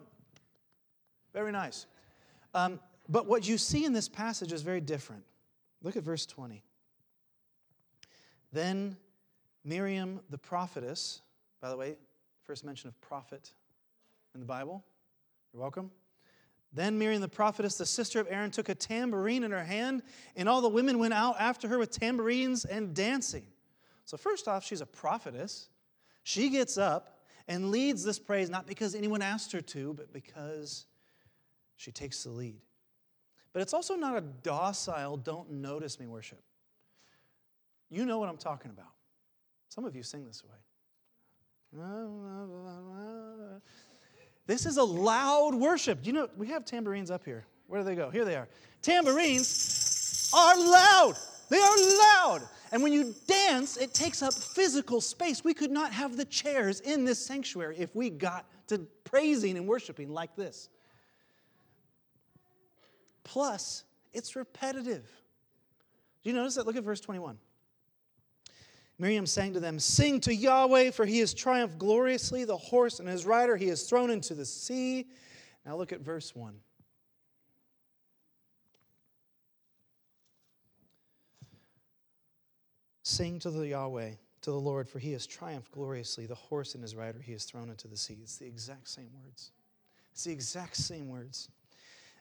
very 1.32 1.52
nice. 1.52 1.86
Um, 2.54 2.80
but 3.08 3.26
what 3.26 3.46
you 3.46 3.58
see 3.58 3.84
in 3.84 3.92
this 3.92 4.08
passage 4.08 4.52
is 4.52 4.62
very 4.62 4.80
different. 4.80 5.22
Look 5.82 5.96
at 5.96 6.02
verse 6.02 6.26
20. 6.26 6.62
Then 8.52 8.96
Miriam 9.64 10.20
the 10.30 10.38
prophetess, 10.38 11.22
by 11.60 11.70
the 11.70 11.76
way, 11.76 11.96
first 12.44 12.64
mention 12.64 12.88
of 12.88 13.00
prophet 13.00 13.52
in 14.34 14.40
the 14.40 14.46
Bible. 14.46 14.84
You're 15.52 15.62
welcome. 15.62 15.90
Then 16.72 16.98
Miriam 16.98 17.20
the 17.20 17.28
prophetess, 17.28 17.76
the 17.76 17.86
sister 17.86 18.18
of 18.18 18.26
Aaron, 18.30 18.50
took 18.50 18.68
a 18.68 18.74
tambourine 18.74 19.44
in 19.44 19.50
her 19.50 19.64
hand, 19.64 20.02
and 20.36 20.48
all 20.48 20.60
the 20.60 20.68
women 20.68 20.98
went 20.98 21.12
out 21.12 21.36
after 21.38 21.68
her 21.68 21.78
with 21.78 21.90
tambourines 21.90 22.64
and 22.64 22.94
dancing. 22.94 23.46
So, 24.04 24.16
first 24.16 24.48
off, 24.48 24.64
she's 24.64 24.80
a 24.80 24.86
prophetess. 24.86 25.68
She 26.22 26.48
gets 26.48 26.78
up 26.78 27.20
and 27.46 27.70
leads 27.70 28.04
this 28.04 28.18
praise 28.18 28.48
not 28.48 28.66
because 28.66 28.94
anyone 28.94 29.20
asked 29.20 29.52
her 29.52 29.60
to, 29.60 29.94
but 29.94 30.12
because 30.12 30.86
she 31.76 31.92
takes 31.92 32.22
the 32.22 32.30
lead. 32.30 32.60
But 33.52 33.62
it's 33.62 33.74
also 33.74 33.96
not 33.96 34.16
a 34.16 34.20
docile, 34.20 35.16
don't 35.16 35.50
notice 35.50 36.00
me 36.00 36.06
worship. 36.06 36.42
You 37.90 38.06
know 38.06 38.18
what 38.18 38.28
I'm 38.28 38.38
talking 38.38 38.70
about. 38.70 38.92
Some 39.68 39.84
of 39.84 39.94
you 39.94 40.02
sing 40.02 40.26
this 40.26 40.42
way. 40.42 40.56
This 44.46 44.66
is 44.66 44.76
a 44.76 44.84
loud 44.84 45.54
worship. 45.54 45.98
You 46.02 46.12
know, 46.12 46.28
we 46.36 46.48
have 46.48 46.64
tambourines 46.64 47.10
up 47.10 47.24
here. 47.24 47.44
Where 47.66 47.80
do 47.80 47.84
they 47.84 47.94
go? 47.94 48.10
Here 48.10 48.24
they 48.24 48.36
are. 48.36 48.48
Tambourines 48.82 50.30
are 50.34 50.58
loud. 50.58 51.14
They 51.48 51.58
are 51.58 51.76
loud. 51.78 52.48
And 52.72 52.82
when 52.82 52.92
you 52.92 53.14
dance, 53.26 53.76
it 53.76 53.92
takes 53.92 54.22
up 54.22 54.32
physical 54.32 55.00
space. 55.00 55.44
We 55.44 55.54
could 55.54 55.70
not 55.70 55.92
have 55.92 56.16
the 56.16 56.24
chairs 56.24 56.80
in 56.80 57.04
this 57.04 57.18
sanctuary 57.18 57.76
if 57.78 57.94
we 57.94 58.08
got 58.08 58.46
to 58.68 58.78
praising 59.04 59.58
and 59.58 59.66
worshiping 59.66 60.10
like 60.10 60.34
this. 60.36 60.70
Plus, 63.32 63.84
it's 64.12 64.36
repetitive. 64.36 65.10
Do 66.22 66.28
you 66.28 66.36
notice 66.36 66.56
that? 66.56 66.66
Look 66.66 66.76
at 66.76 66.84
verse 66.84 67.00
21. 67.00 67.38
Miriam 68.98 69.24
sang 69.24 69.54
to 69.54 69.60
them, 69.60 69.78
Sing 69.78 70.20
to 70.20 70.34
Yahweh, 70.34 70.90
for 70.90 71.06
he 71.06 71.20
has 71.20 71.32
triumphed 71.32 71.78
gloriously. 71.78 72.44
The 72.44 72.58
horse 72.58 73.00
and 73.00 73.08
his 73.08 73.24
rider 73.24 73.56
he 73.56 73.68
has 73.68 73.84
thrown 73.84 74.10
into 74.10 74.34
the 74.34 74.44
sea. 74.44 75.06
Now 75.64 75.76
look 75.76 75.92
at 75.92 76.00
verse 76.00 76.36
1. 76.36 76.52
Sing 83.02 83.38
to 83.38 83.50
the 83.50 83.68
Yahweh, 83.68 84.10
to 84.42 84.50
the 84.50 84.60
Lord, 84.60 84.90
for 84.90 84.98
he 84.98 85.12
has 85.12 85.26
triumphed 85.26 85.72
gloriously. 85.72 86.26
The 86.26 86.34
horse 86.34 86.74
and 86.74 86.82
his 86.82 86.94
rider 86.94 87.18
he 87.18 87.32
has 87.32 87.44
thrown 87.44 87.70
into 87.70 87.88
the 87.88 87.96
sea. 87.96 88.18
It's 88.22 88.36
the 88.36 88.46
exact 88.46 88.90
same 88.90 89.08
words. 89.24 89.52
It's 90.12 90.24
the 90.24 90.32
exact 90.32 90.76
same 90.76 91.08
words. 91.08 91.48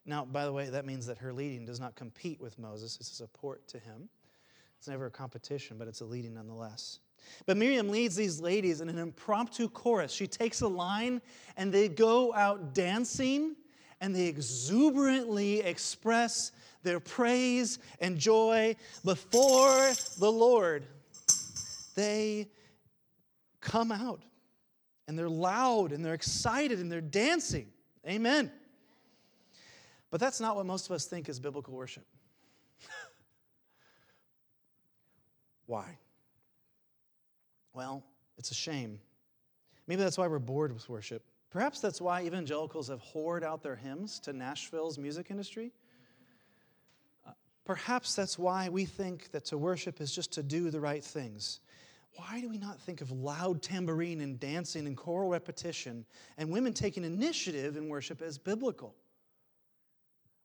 Now, 0.06 0.26
by 0.26 0.46
the 0.46 0.54
way, 0.54 0.70
that 0.70 0.86
means 0.86 1.06
that 1.06 1.18
her 1.20 1.32
leading 1.32 1.66
does 1.66 1.80
not 1.80 1.96
compete 1.96 2.42
with 2.42 2.58
Moses, 2.58 2.98
it's 3.00 3.12
a 3.12 3.16
support 3.16 3.68
to 3.70 3.80
him. 3.80 4.10
It's 4.78 4.88
never 4.88 5.06
a 5.06 5.12
competition, 5.12 5.78
but 5.78 5.88
it's 5.88 6.02
a 6.02 6.06
leading 6.06 6.34
nonetheless. 6.34 7.00
But 7.46 7.58
Miriam 7.58 7.90
leads 7.90 8.16
these 8.16 8.42
ladies 8.42 8.82
in 8.82 8.90
an 8.90 8.98
impromptu 8.98 9.70
chorus. 9.70 10.12
She 10.12 10.26
takes 10.26 10.62
a 10.62 10.68
line 10.68 11.22
and 11.56 11.72
they 11.72 11.88
go 11.88 12.34
out 12.34 12.74
dancing 12.74 13.56
and 14.00 14.16
they 14.16 14.26
exuberantly 14.26 15.60
express 15.60 16.52
their 16.82 17.00
praise 17.00 17.78
and 18.00 18.18
joy 18.18 18.76
before 19.06 19.92
the 20.18 20.32
Lord. 20.32 20.88
They 21.94 22.48
come 23.60 23.92
out 23.92 24.24
and 25.08 25.18
they're 25.18 25.30
loud 25.30 25.92
and 25.92 26.04
they're 26.04 26.16
excited 26.16 26.80
and 26.80 26.92
they're 26.92 27.02
dancing. 27.02 27.68
Amen. 28.08 28.52
But 30.12 30.20
that's 30.20 30.40
not 30.42 30.58
what 30.58 30.66
most 30.66 30.88
of 30.88 30.92
us 30.92 31.06
think 31.06 31.30
is 31.30 31.40
biblical 31.40 31.74
worship. 31.74 32.06
Why? 35.66 35.98
Well, 37.74 38.04
it's 38.38 38.52
a 38.52 38.56
shame. 38.56 39.00
Maybe 39.88 40.04
that's 40.04 40.18
why 40.18 40.28
we're 40.28 40.40
bored 40.40 40.74
with 40.74 40.90
worship. 40.90 41.24
Perhaps 41.50 41.80
that's 41.80 42.02
why 42.02 42.24
evangelicals 42.24 42.90
have 42.90 43.02
whored 43.02 43.44
out 43.44 43.64
their 43.64 43.76
hymns 43.76 44.20
to 44.22 44.34
Nashville's 44.34 44.98
music 44.98 45.32
industry. 45.32 45.72
Uh, 47.26 47.32
perhaps 47.66 48.16
that's 48.16 48.38
why 48.38 48.70
we 48.70 48.86
think 48.86 49.32
that 49.32 49.46
to 49.46 49.58
worship 49.58 50.02
is 50.02 50.14
just 50.14 50.32
to 50.34 50.44
do 50.44 50.70
the 50.70 50.80
right 50.80 51.04
things. 51.04 51.62
Why 52.16 52.42
do 52.42 52.50
we 52.50 52.58
not 52.58 52.80
think 52.80 53.02
of 53.02 53.12
loud 53.12 53.62
tambourine 53.62 54.22
and 54.22 54.40
dancing 54.40 54.88
and 54.88 54.98
choral 54.98 55.30
repetition 55.30 56.06
and 56.38 56.50
women 56.50 56.74
taking 56.74 57.04
initiative 57.06 57.78
in 57.78 57.88
worship 57.88 58.22
as 58.22 58.38
biblical? 58.38 58.96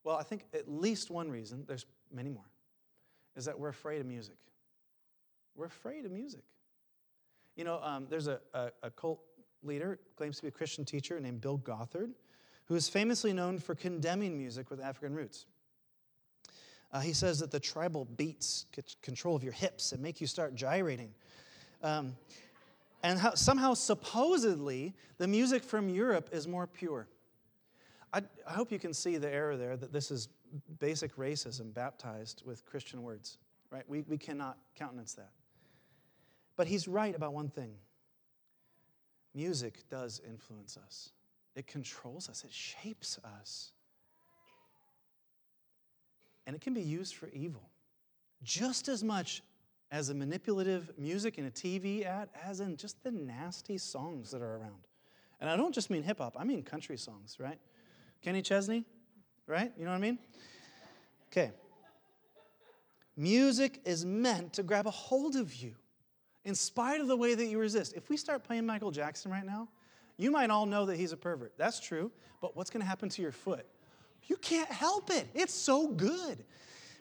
Well, 0.07 0.17
I 0.17 0.23
think 0.23 0.45
at 0.55 0.71
least 0.71 1.11
one 1.11 1.29
reason, 1.29 1.65
there's 1.67 1.85
many 2.15 2.31
more, 2.31 2.49
is 3.35 3.45
that 3.47 3.59
we're 3.59 3.71
afraid 3.71 4.01
of 4.01 4.07
music. 4.07 4.37
We're 5.57 5.67
afraid 5.67 6.05
of 6.05 6.13
music. 6.13 6.45
You 7.57 7.65
know, 7.65 7.81
um, 7.83 8.07
there's 8.09 8.29
a, 8.29 8.39
a, 8.55 8.71
a 8.85 8.91
cult 8.93 9.19
leader, 9.65 9.99
claims 10.15 10.37
to 10.37 10.43
be 10.43 10.49
a 10.49 10.53
Christian 10.53 10.85
teacher, 10.85 11.19
named 11.19 11.41
Bill 11.41 11.57
Gothard, 11.57 12.13
who 12.67 12.77
is 12.77 12.89
famously 12.89 13.33
known 13.33 13.59
for 13.59 13.75
condemning 13.75 14.39
music 14.39 14.71
with 14.71 14.81
African 14.81 15.13
roots. 15.13 15.47
Uh, 16.93 17.01
he 17.01 17.13
says 17.13 17.41
that 17.41 17.51
the 17.51 17.59
tribal 17.59 18.05
beats 18.05 18.67
get 18.73 18.95
control 19.03 19.35
of 19.35 19.43
your 19.43 19.55
hips 19.55 19.91
and 19.91 20.01
make 20.01 20.21
you 20.21 20.29
start 20.29 20.55
gyrating. 20.55 21.13
Um, 21.83 22.15
and 23.03 23.19
how, 23.19 23.35
somehow, 23.35 23.75
supposedly, 23.75 24.95
the 25.19 25.27
music 25.27 25.65
from 25.65 25.89
Europe 25.89 26.29
is 26.31 26.47
more 26.47 26.69
pure. 26.69 27.09
I, 28.17 28.23
I 28.49 28.55
hope 28.55 28.73
you 28.73 28.79
can 28.79 28.95
see 28.95 29.19
the 29.19 29.31
error 29.31 29.59
there 29.59 29.77
that 29.77 29.93
this 29.93 30.11
is 30.11 30.31
basic 30.79 31.17
racism 31.17 31.75
baptized 31.75 32.43
with 32.47 32.65
Christian 32.65 33.03
words, 33.03 33.37
right? 33.71 33.85
We, 33.87 34.03
we 34.09 34.17
cannot 34.17 34.57
countenance 34.75 35.13
that. 35.15 35.33
But 36.57 36.67
he's 36.67 36.89
right 36.89 37.15
about 37.15 37.35
one 37.35 37.51
thing 37.51 37.73
music 39.35 39.87
does 39.91 40.23
influence 40.27 40.79
us, 40.79 41.11
it 41.55 41.67
controls 41.67 42.31
us, 42.31 42.43
it 42.43 42.53
shapes 42.53 43.19
us. 43.39 43.73
And 46.47 46.57
it 46.57 46.63
can 46.63 46.73
be 46.73 46.81
used 46.81 47.17
for 47.17 47.29
evil 47.29 47.69
just 48.43 48.89
as 48.89 49.05
much 49.05 49.43
as 49.91 50.09
a 50.09 50.15
manipulative 50.15 50.91
music 50.97 51.37
in 51.37 51.47
a 51.47 51.51
TV 51.51 52.07
ad 52.07 52.31
as 52.43 52.61
in 52.61 52.77
just 52.77 53.03
the 53.03 53.11
nasty 53.11 53.77
songs 53.77 54.31
that 54.31 54.41
are 54.41 54.57
around. 54.57 54.87
And 55.41 55.51
I 55.51 55.57
don't 55.57 55.75
just 55.75 55.91
mean 55.91 56.03
hip 56.03 56.19
hop, 56.19 56.35
I 56.39 56.45
mean 56.45 56.63
country 56.63 56.97
songs, 56.97 57.37
right? 57.39 57.59
Kenny 58.23 58.43
Chesney, 58.43 58.85
right? 59.47 59.73
You 59.79 59.85
know 59.85 59.91
what 59.91 59.97
I 59.97 60.01
mean? 60.01 60.19
Okay. 61.31 61.53
Music 63.17 63.81
is 63.85 64.05
meant 64.05 64.53
to 64.55 64.63
grab 64.63 64.87
a 64.87 64.91
hold 64.91 65.37
of 65.37 65.55
you 65.55 65.75
in 66.45 66.55
spite 66.55 67.01
of 67.01 67.09
the 67.09 67.17
way 67.17 67.35
that 67.35 67.47
you 67.47 67.59
resist. 67.59 67.95
If 67.97 68.09
we 68.09 68.17
start 68.17 68.45
playing 68.45 68.67
Michael 68.67 68.91
Jackson 68.91 69.31
right 69.31 69.45
now, 69.45 69.69
you 70.17 70.31
might 70.31 70.51
all 70.51 70.67
know 70.67 70.87
that 70.87 70.97
he's 70.97 71.13
a 71.13 71.17
pervert. 71.17 71.53
That's 71.59 71.81
true. 71.81 72.11
But 72.41 72.57
what's 72.57 72.71
going 72.71 72.83
to 72.83 72.87
happen 72.87 73.09
to 73.11 73.23
your 73.23 73.33
foot? 73.33 73.67
You 74.27 74.37
can't 74.37 74.71
help 74.71 75.11
it. 75.11 75.29
It's 75.35 75.55
so 75.55 75.89
good, 75.89 76.45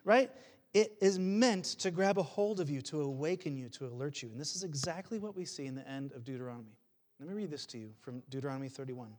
right? 0.03 0.31
It 0.73 0.97
is 1.01 1.17
meant 1.17 1.65
to 1.79 1.91
grab 1.91 2.17
a 2.17 2.23
hold 2.23 2.59
of 2.59 2.69
you, 2.69 2.81
to 2.83 3.01
awaken 3.01 3.55
you, 3.55 3.69
to 3.69 3.85
alert 3.85 4.21
you. 4.21 4.29
And 4.29 4.39
this 4.39 4.55
is 4.55 4.63
exactly 4.63 5.19
what 5.19 5.35
we 5.35 5.45
see 5.45 5.65
in 5.65 5.75
the 5.75 5.87
end 5.87 6.11
of 6.13 6.23
Deuteronomy. 6.23 6.77
Let 7.19 7.29
me 7.29 7.33
read 7.33 7.49
this 7.49 7.65
to 7.67 7.77
you 7.77 7.91
from 8.01 8.21
Deuteronomy 8.29 8.67
31. 8.67 9.09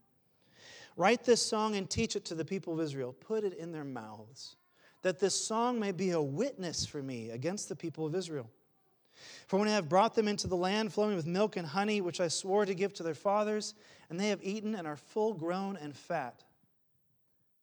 Write 0.96 1.24
this 1.24 1.42
song 1.42 1.76
and 1.76 1.88
teach 1.88 2.16
it 2.16 2.24
to 2.26 2.34
the 2.34 2.44
people 2.44 2.72
of 2.72 2.80
Israel. 2.80 3.12
Put 3.12 3.44
it 3.44 3.54
in 3.54 3.70
their 3.72 3.84
mouths, 3.84 4.56
that 5.02 5.18
this 5.18 5.34
song 5.34 5.78
may 5.78 5.92
be 5.92 6.10
a 6.10 6.22
witness 6.22 6.86
for 6.86 7.02
me 7.02 7.30
against 7.30 7.68
the 7.68 7.76
people 7.76 8.06
of 8.06 8.14
Israel. 8.14 8.50
For 9.46 9.58
when 9.58 9.68
I 9.68 9.74
have 9.74 9.88
brought 9.88 10.14
them 10.14 10.28
into 10.28 10.46
the 10.46 10.56
land 10.56 10.92
flowing 10.92 11.16
with 11.16 11.26
milk 11.26 11.56
and 11.56 11.66
honey, 11.66 12.00
which 12.00 12.20
I 12.20 12.28
swore 12.28 12.64
to 12.66 12.74
give 12.74 12.92
to 12.94 13.02
their 13.02 13.14
fathers, 13.14 13.74
and 14.08 14.18
they 14.18 14.28
have 14.28 14.42
eaten 14.42 14.74
and 14.74 14.86
are 14.86 14.96
full 14.96 15.34
grown 15.34 15.76
and 15.76 15.94
fat, 15.94 16.44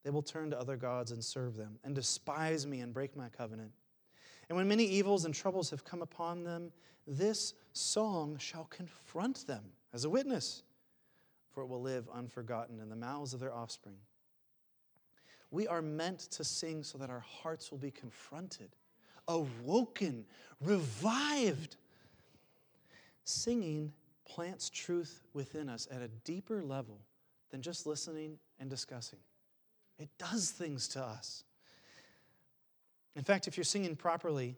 they 0.04 0.10
will 0.10 0.22
turn 0.22 0.50
to 0.50 0.58
other 0.58 0.76
gods 0.76 1.12
and 1.12 1.24
serve 1.24 1.56
them, 1.56 1.78
and 1.82 1.94
despise 1.94 2.66
me 2.66 2.80
and 2.80 2.92
break 2.92 3.16
my 3.16 3.28
covenant. 3.28 3.72
And 4.48 4.56
when 4.56 4.68
many 4.68 4.84
evils 4.84 5.24
and 5.24 5.34
troubles 5.34 5.70
have 5.70 5.84
come 5.84 6.02
upon 6.02 6.44
them, 6.44 6.70
this 7.06 7.54
song 7.72 8.36
shall 8.38 8.64
confront 8.64 9.46
them 9.46 9.64
as 9.92 10.04
a 10.04 10.10
witness, 10.10 10.62
for 11.54 11.62
it 11.62 11.68
will 11.68 11.80
live 11.80 12.08
unforgotten 12.12 12.80
in 12.80 12.88
the 12.88 12.96
mouths 12.96 13.32
of 13.32 13.40
their 13.40 13.54
offspring. 13.54 13.96
We 15.50 15.68
are 15.68 15.80
meant 15.80 16.18
to 16.32 16.42
sing 16.42 16.82
so 16.82 16.98
that 16.98 17.10
our 17.10 17.24
hearts 17.42 17.70
will 17.70 17.78
be 17.78 17.90
confronted 17.90 18.70
awoken, 19.26 20.26
revived. 20.60 21.76
Singing 23.24 23.92
plants 24.26 24.68
truth 24.68 25.22
within 25.32 25.70
us 25.70 25.88
at 25.90 26.02
a 26.02 26.08
deeper 26.24 26.62
level 26.62 26.98
than 27.50 27.62
just 27.62 27.86
listening 27.86 28.38
and 28.60 28.68
discussing. 28.68 29.18
It 29.98 30.10
does 30.18 30.50
things 30.50 30.88
to 30.88 31.02
us. 31.02 31.44
In 33.16 33.22
fact, 33.22 33.46
if 33.46 33.56
you're 33.56 33.64
singing 33.64 33.96
properly, 33.96 34.56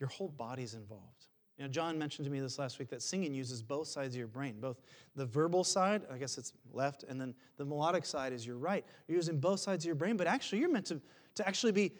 your 0.00 0.08
whole 0.08 0.28
body's 0.28 0.74
involved. 0.74 1.26
You 1.56 1.64
know, 1.64 1.70
John 1.70 1.98
mentioned 1.98 2.24
to 2.24 2.32
me 2.32 2.40
this 2.40 2.58
last 2.58 2.80
week 2.80 2.88
that 2.88 3.00
singing 3.00 3.32
uses 3.32 3.62
both 3.62 3.86
sides 3.86 4.14
of 4.14 4.18
your 4.18 4.26
brain, 4.26 4.56
both 4.60 4.80
the 5.14 5.24
verbal 5.24 5.62
side, 5.62 6.02
I 6.12 6.18
guess 6.18 6.36
it's 6.36 6.52
left, 6.72 7.04
and 7.04 7.20
then 7.20 7.34
the 7.56 7.64
melodic 7.64 8.04
side 8.04 8.32
is 8.32 8.44
your 8.44 8.56
right. 8.56 8.84
You're 9.06 9.16
using 9.16 9.38
both 9.38 9.60
sides 9.60 9.84
of 9.84 9.86
your 9.86 9.94
brain, 9.94 10.16
but 10.16 10.26
actually 10.26 10.58
you're 10.58 10.72
meant 10.72 10.86
to, 10.86 11.00
to 11.36 11.46
actually 11.46 11.72
be 11.72 11.92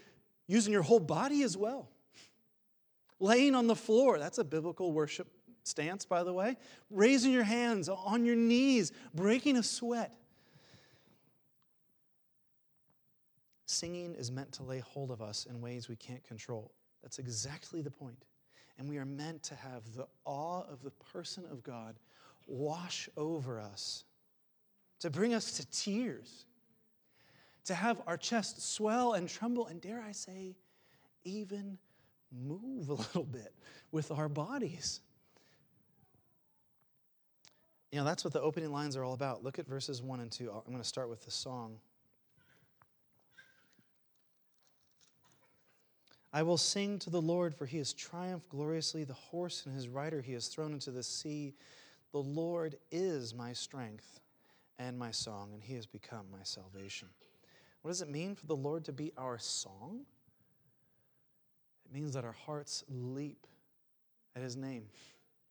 using 0.48 0.72
your 0.72 0.82
whole 0.82 0.98
body 0.98 1.44
as 1.44 1.56
well. 1.56 1.88
Laying 3.20 3.54
on 3.54 3.68
the 3.68 3.76
floor, 3.76 4.18
that's 4.18 4.38
a 4.38 4.44
biblical 4.44 4.92
worship 4.92 5.28
stance, 5.62 6.04
by 6.04 6.24
the 6.24 6.32
way. 6.32 6.56
Raising 6.90 7.32
your 7.32 7.44
hands 7.44 7.88
on 7.88 8.24
your 8.24 8.36
knees, 8.36 8.90
breaking 9.14 9.56
a 9.56 9.62
sweat. 9.62 10.12
Singing 13.66 14.14
is 14.14 14.32
meant 14.32 14.52
to 14.52 14.64
lay 14.64 14.80
hold 14.80 15.12
of 15.12 15.22
us 15.22 15.46
in 15.48 15.60
ways 15.60 15.88
we 15.88 15.96
can't 15.96 16.24
control. 16.24 16.72
That's 17.02 17.20
exactly 17.20 17.82
the 17.82 17.90
point. 17.90 18.24
And 18.78 18.88
we 18.88 18.98
are 18.98 19.04
meant 19.04 19.42
to 19.44 19.54
have 19.54 19.82
the 19.94 20.06
awe 20.24 20.62
of 20.62 20.82
the 20.82 20.90
person 21.12 21.44
of 21.50 21.62
God 21.62 21.94
wash 22.46 23.08
over 23.16 23.60
us, 23.60 24.04
to 25.00 25.10
bring 25.10 25.32
us 25.32 25.52
to 25.52 25.66
tears, 25.70 26.44
to 27.64 27.74
have 27.74 28.02
our 28.06 28.16
chest 28.16 28.74
swell 28.74 29.14
and 29.14 29.28
tremble, 29.28 29.66
and 29.66 29.80
dare 29.80 30.02
I 30.02 30.12
say, 30.12 30.56
even 31.24 31.78
move 32.32 32.88
a 32.88 32.94
little 32.94 33.24
bit 33.24 33.54
with 33.92 34.10
our 34.10 34.28
bodies. 34.28 35.00
You 37.92 38.00
know, 38.00 38.04
that's 38.04 38.24
what 38.24 38.32
the 38.32 38.40
opening 38.40 38.72
lines 38.72 38.96
are 38.96 39.04
all 39.04 39.14
about. 39.14 39.44
Look 39.44 39.60
at 39.60 39.68
verses 39.68 40.02
1 40.02 40.18
and 40.18 40.30
2. 40.30 40.50
I'm 40.50 40.72
going 40.72 40.82
to 40.82 40.88
start 40.88 41.08
with 41.08 41.24
the 41.24 41.30
song. 41.30 41.78
I 46.34 46.42
will 46.42 46.58
sing 46.58 46.98
to 46.98 47.10
the 47.10 47.22
Lord, 47.22 47.54
for 47.54 47.64
he 47.64 47.78
has 47.78 47.92
triumphed 47.92 48.48
gloriously. 48.48 49.04
The 49.04 49.12
horse 49.12 49.62
and 49.66 49.74
his 49.74 49.86
rider 49.86 50.20
he 50.20 50.32
has 50.32 50.48
thrown 50.48 50.72
into 50.72 50.90
the 50.90 51.04
sea. 51.04 51.54
The 52.10 52.18
Lord 52.18 52.76
is 52.90 53.32
my 53.32 53.52
strength 53.52 54.18
and 54.80 54.98
my 54.98 55.12
song, 55.12 55.50
and 55.54 55.62
he 55.62 55.76
has 55.76 55.86
become 55.86 56.26
my 56.32 56.42
salvation. 56.42 57.06
What 57.82 57.92
does 57.92 58.02
it 58.02 58.10
mean 58.10 58.34
for 58.34 58.46
the 58.46 58.56
Lord 58.56 58.84
to 58.86 58.92
be 58.92 59.12
our 59.16 59.38
song? 59.38 60.00
It 61.86 61.94
means 61.94 62.14
that 62.14 62.24
our 62.24 62.32
hearts 62.32 62.82
leap 62.88 63.46
at 64.34 64.42
his 64.42 64.56
name. 64.56 64.86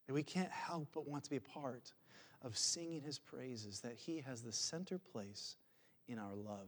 That 0.07 0.13
we 0.13 0.23
can't 0.23 0.51
help 0.51 0.89
but 0.93 1.07
want 1.07 1.23
to 1.23 1.29
be 1.29 1.39
part 1.39 1.93
of 2.41 2.57
singing 2.57 3.01
his 3.01 3.19
praises, 3.19 3.79
that 3.79 3.95
he 3.95 4.19
has 4.19 4.41
the 4.41 4.51
center 4.51 4.97
place 4.97 5.55
in 6.09 6.19
our 6.19 6.35
love. 6.35 6.67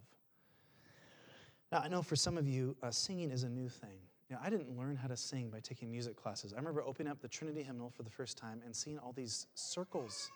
Now, 1.76 1.82
I 1.82 1.90
know 1.90 2.02
for 2.02 2.16
some 2.16 2.38
of 2.38 2.48
you, 2.48 2.74
uh, 2.82 2.90
singing 2.90 3.32
is 3.32 3.44
a 3.44 3.50
new 3.50 3.68
thing. 3.68 3.98
You 4.30 4.38
know, 4.38 4.42
I 4.42 4.50
didn't 4.50 4.78
learn 4.78 4.96
how 4.96 5.10
to 5.10 5.18
sing 5.18 5.50
by 5.50 5.60
taking 5.60 5.92
music 5.92 6.16
classes. 6.16 6.54
I 6.54 6.56
remember 6.56 6.82
opening 6.82 7.12
up 7.12 7.20
the 7.20 7.28
Trinity 7.28 7.64
hymnal 7.64 7.90
for 7.90 8.04
the 8.04 8.10
first 8.10 8.38
time 8.38 8.62
and 8.64 8.74
seeing 8.74 8.98
all 8.98 9.12
these 9.12 9.48
circles. 9.56 10.32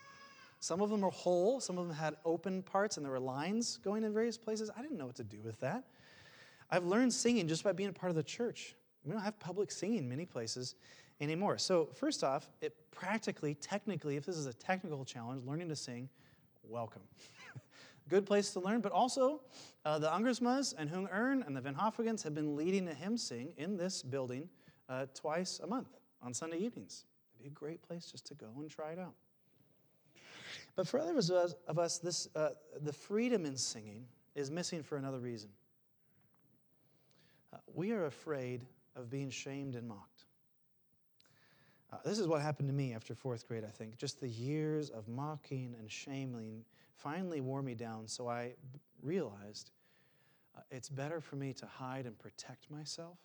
Some 0.59 0.81
of 0.81 0.89
them 0.89 0.99
were 0.99 1.11
whole, 1.11 1.61
some 1.61 1.77
of 1.77 1.87
them 1.87 1.95
had 1.95 2.17
open 2.25 2.61
parts, 2.61 2.97
and 2.97 3.05
there 3.05 3.13
were 3.13 3.21
lines 3.21 3.79
going 3.85 4.03
in 4.03 4.13
various 4.13 4.37
places. 4.37 4.69
I 4.75 4.81
didn't 4.81 4.97
know 4.97 5.05
what 5.05 5.15
to 5.15 5.23
do 5.23 5.37
with 5.41 5.57
that. 5.61 5.85
I've 6.69 6.83
learned 6.83 7.13
singing 7.13 7.47
just 7.47 7.63
by 7.63 7.71
being 7.71 7.87
a 7.87 7.93
part 7.93 8.09
of 8.09 8.17
the 8.17 8.23
church. 8.23 8.75
We 9.05 9.13
don't 9.13 9.21
have 9.21 9.39
public 9.39 9.71
singing 9.71 9.99
in 9.99 10.09
many 10.09 10.25
places 10.25 10.75
anymore. 11.21 11.57
So, 11.57 11.87
first 11.95 12.21
off, 12.21 12.51
it 12.59 12.75
practically, 12.91 13.55
technically, 13.55 14.17
if 14.17 14.25
this 14.25 14.35
is 14.35 14.47
a 14.47 14.53
technical 14.53 15.05
challenge, 15.05 15.45
learning 15.45 15.69
to 15.69 15.75
sing, 15.77 16.09
welcome. 16.67 17.03
Good 18.09 18.25
place 18.25 18.49
to 18.51 18.59
learn, 18.59 18.81
but 18.81 18.91
also 18.91 19.41
uh, 19.85 19.99
the 19.99 20.09
Ungersmas 20.09 20.73
and 20.75 20.89
Hung 20.89 21.07
Ern 21.13 21.43
and 21.45 21.55
the 21.55 21.61
Van 21.61 21.75
Hoffigens 21.75 22.23
have 22.23 22.33
been 22.33 22.55
leading 22.55 22.87
a 22.87 22.93
hymn 22.93 23.17
sing 23.17 23.53
in 23.55 23.77
this 23.77 24.01
building 24.01 24.49
uh, 24.89 25.05
twice 25.13 25.59
a 25.63 25.67
month 25.67 25.99
on 26.23 26.33
Sunday 26.33 26.57
evenings. 26.57 27.05
It'd 27.35 27.43
be 27.43 27.47
a 27.47 27.51
great 27.51 27.83
place 27.83 28.09
just 28.11 28.25
to 28.27 28.33
go 28.33 28.47
and 28.57 28.69
try 28.69 28.93
it 28.93 28.99
out. 28.99 29.13
But 30.75 30.87
for 30.87 30.99
others 30.99 31.29
of 31.29 31.77
us, 31.77 31.99
this, 31.99 32.27
uh, 32.35 32.49
the 32.81 32.93
freedom 32.93 33.45
in 33.45 33.55
singing 33.55 34.05
is 34.33 34.49
missing 34.49 34.81
for 34.81 34.97
another 34.97 35.19
reason. 35.19 35.49
Uh, 37.53 37.57
we 37.75 37.91
are 37.91 38.05
afraid 38.05 38.65
of 38.95 39.09
being 39.09 39.29
shamed 39.29 39.75
and 39.75 39.87
mocked. 39.87 40.25
Uh, 41.91 41.97
this 42.05 42.17
is 42.17 42.27
what 42.27 42.41
happened 42.41 42.69
to 42.69 42.73
me 42.73 42.93
after 42.93 43.13
fourth 43.13 43.47
grade, 43.47 43.63
I 43.63 43.71
think. 43.71 43.97
Just 43.97 44.19
the 44.19 44.27
years 44.27 44.89
of 44.89 45.07
mocking 45.07 45.75
and 45.79 45.91
shaming 45.91 46.63
finally 46.99 47.41
wore 47.41 47.61
me 47.61 47.73
down, 47.73 48.07
so 48.07 48.27
I 48.27 48.53
realized 49.01 49.71
uh, 50.57 50.61
it's 50.71 50.89
better 50.89 51.21
for 51.21 51.35
me 51.35 51.53
to 51.53 51.65
hide 51.65 52.05
and 52.05 52.17
protect 52.17 52.69
myself 52.69 53.17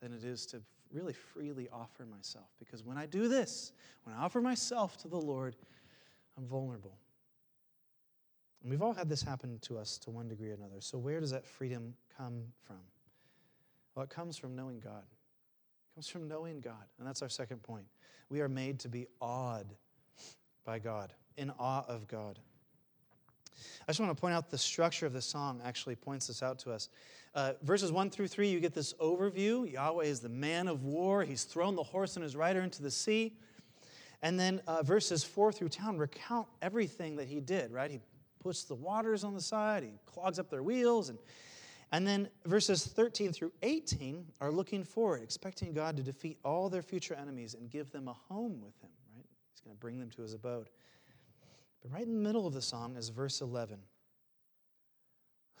than 0.00 0.12
it 0.12 0.24
is 0.24 0.46
to 0.46 0.60
really 0.92 1.12
freely 1.12 1.68
offer 1.72 2.04
myself. 2.04 2.46
Because 2.58 2.84
when 2.84 2.98
I 2.98 3.06
do 3.06 3.28
this, 3.28 3.72
when 4.04 4.16
I 4.16 4.20
offer 4.20 4.40
myself 4.40 4.96
to 4.98 5.08
the 5.08 5.20
Lord, 5.20 5.56
I'm 6.36 6.46
vulnerable. 6.46 6.96
And 8.62 8.70
we've 8.70 8.82
all 8.82 8.92
had 8.92 9.08
this 9.08 9.22
happen 9.22 9.58
to 9.62 9.78
us 9.78 9.98
to 9.98 10.10
one 10.10 10.28
degree 10.28 10.50
or 10.50 10.54
another. 10.54 10.80
So, 10.80 10.98
where 10.98 11.20
does 11.20 11.32
that 11.32 11.46
freedom 11.46 11.94
come 12.16 12.42
from? 12.64 12.78
Well, 13.94 14.04
it 14.04 14.10
comes 14.10 14.36
from 14.36 14.54
knowing 14.54 14.80
God. 14.80 15.02
It 15.02 15.94
comes 15.94 16.08
from 16.08 16.28
knowing 16.28 16.60
God. 16.60 16.84
And 16.98 17.06
that's 17.06 17.22
our 17.22 17.28
second 17.28 17.62
point. 17.62 17.86
We 18.28 18.40
are 18.40 18.48
made 18.48 18.78
to 18.80 18.88
be 18.88 19.06
awed 19.20 19.74
by 20.64 20.78
God, 20.78 21.12
in 21.36 21.50
awe 21.58 21.84
of 21.88 22.06
God. 22.06 22.38
I 23.82 23.90
just 23.90 24.00
want 24.00 24.16
to 24.16 24.20
point 24.20 24.34
out 24.34 24.50
the 24.50 24.58
structure 24.58 25.06
of 25.06 25.12
the 25.12 25.22
song 25.22 25.60
actually 25.64 25.96
points 25.96 26.26
this 26.26 26.42
out 26.42 26.58
to 26.60 26.72
us. 26.72 26.88
Uh, 27.34 27.52
verses 27.62 27.90
1 27.92 28.10
through 28.10 28.28
3, 28.28 28.48
you 28.48 28.60
get 28.60 28.74
this 28.74 28.92
overview. 28.94 29.70
Yahweh 29.70 30.04
is 30.04 30.20
the 30.20 30.28
man 30.28 30.68
of 30.68 30.84
war. 30.84 31.24
He's 31.24 31.44
thrown 31.44 31.76
the 31.76 31.82
horse 31.82 32.16
and 32.16 32.22
his 32.22 32.36
rider 32.36 32.60
into 32.60 32.82
the 32.82 32.90
sea. 32.90 33.36
And 34.22 34.38
then 34.38 34.60
uh, 34.66 34.82
verses 34.82 35.24
4 35.24 35.52
through 35.52 35.70
10 35.70 35.96
recount 35.96 36.46
everything 36.60 37.16
that 37.16 37.28
he 37.28 37.40
did, 37.40 37.72
right? 37.72 37.90
He 37.90 38.00
puts 38.40 38.64
the 38.64 38.74
waters 38.74 39.24
on 39.24 39.34
the 39.34 39.40
side, 39.40 39.82
he 39.82 39.92
clogs 40.06 40.38
up 40.38 40.50
their 40.50 40.62
wheels, 40.62 41.08
and 41.08 41.18
and 41.92 42.06
then 42.06 42.28
verses 42.46 42.86
13 42.86 43.32
through 43.32 43.52
18 43.62 44.24
are 44.40 44.50
looking 44.50 44.82
forward, 44.82 45.22
expecting 45.22 45.74
God 45.74 45.94
to 45.98 46.02
defeat 46.02 46.38
all 46.42 46.70
their 46.70 46.80
future 46.80 47.14
enemies 47.14 47.54
and 47.54 47.70
give 47.70 47.92
them 47.92 48.08
a 48.08 48.14
home 48.14 48.62
with 48.62 48.80
Him, 48.80 48.88
right? 49.14 49.26
He's 49.52 49.60
going 49.60 49.76
to 49.76 49.80
bring 49.80 50.00
them 50.00 50.08
to 50.16 50.22
His 50.22 50.32
abode. 50.32 50.70
But 51.82 51.92
right 51.92 52.06
in 52.06 52.14
the 52.14 52.28
middle 52.28 52.46
of 52.46 52.54
the 52.54 52.62
song 52.62 52.96
is 52.96 53.08
verse 53.08 53.40
11 53.40 53.78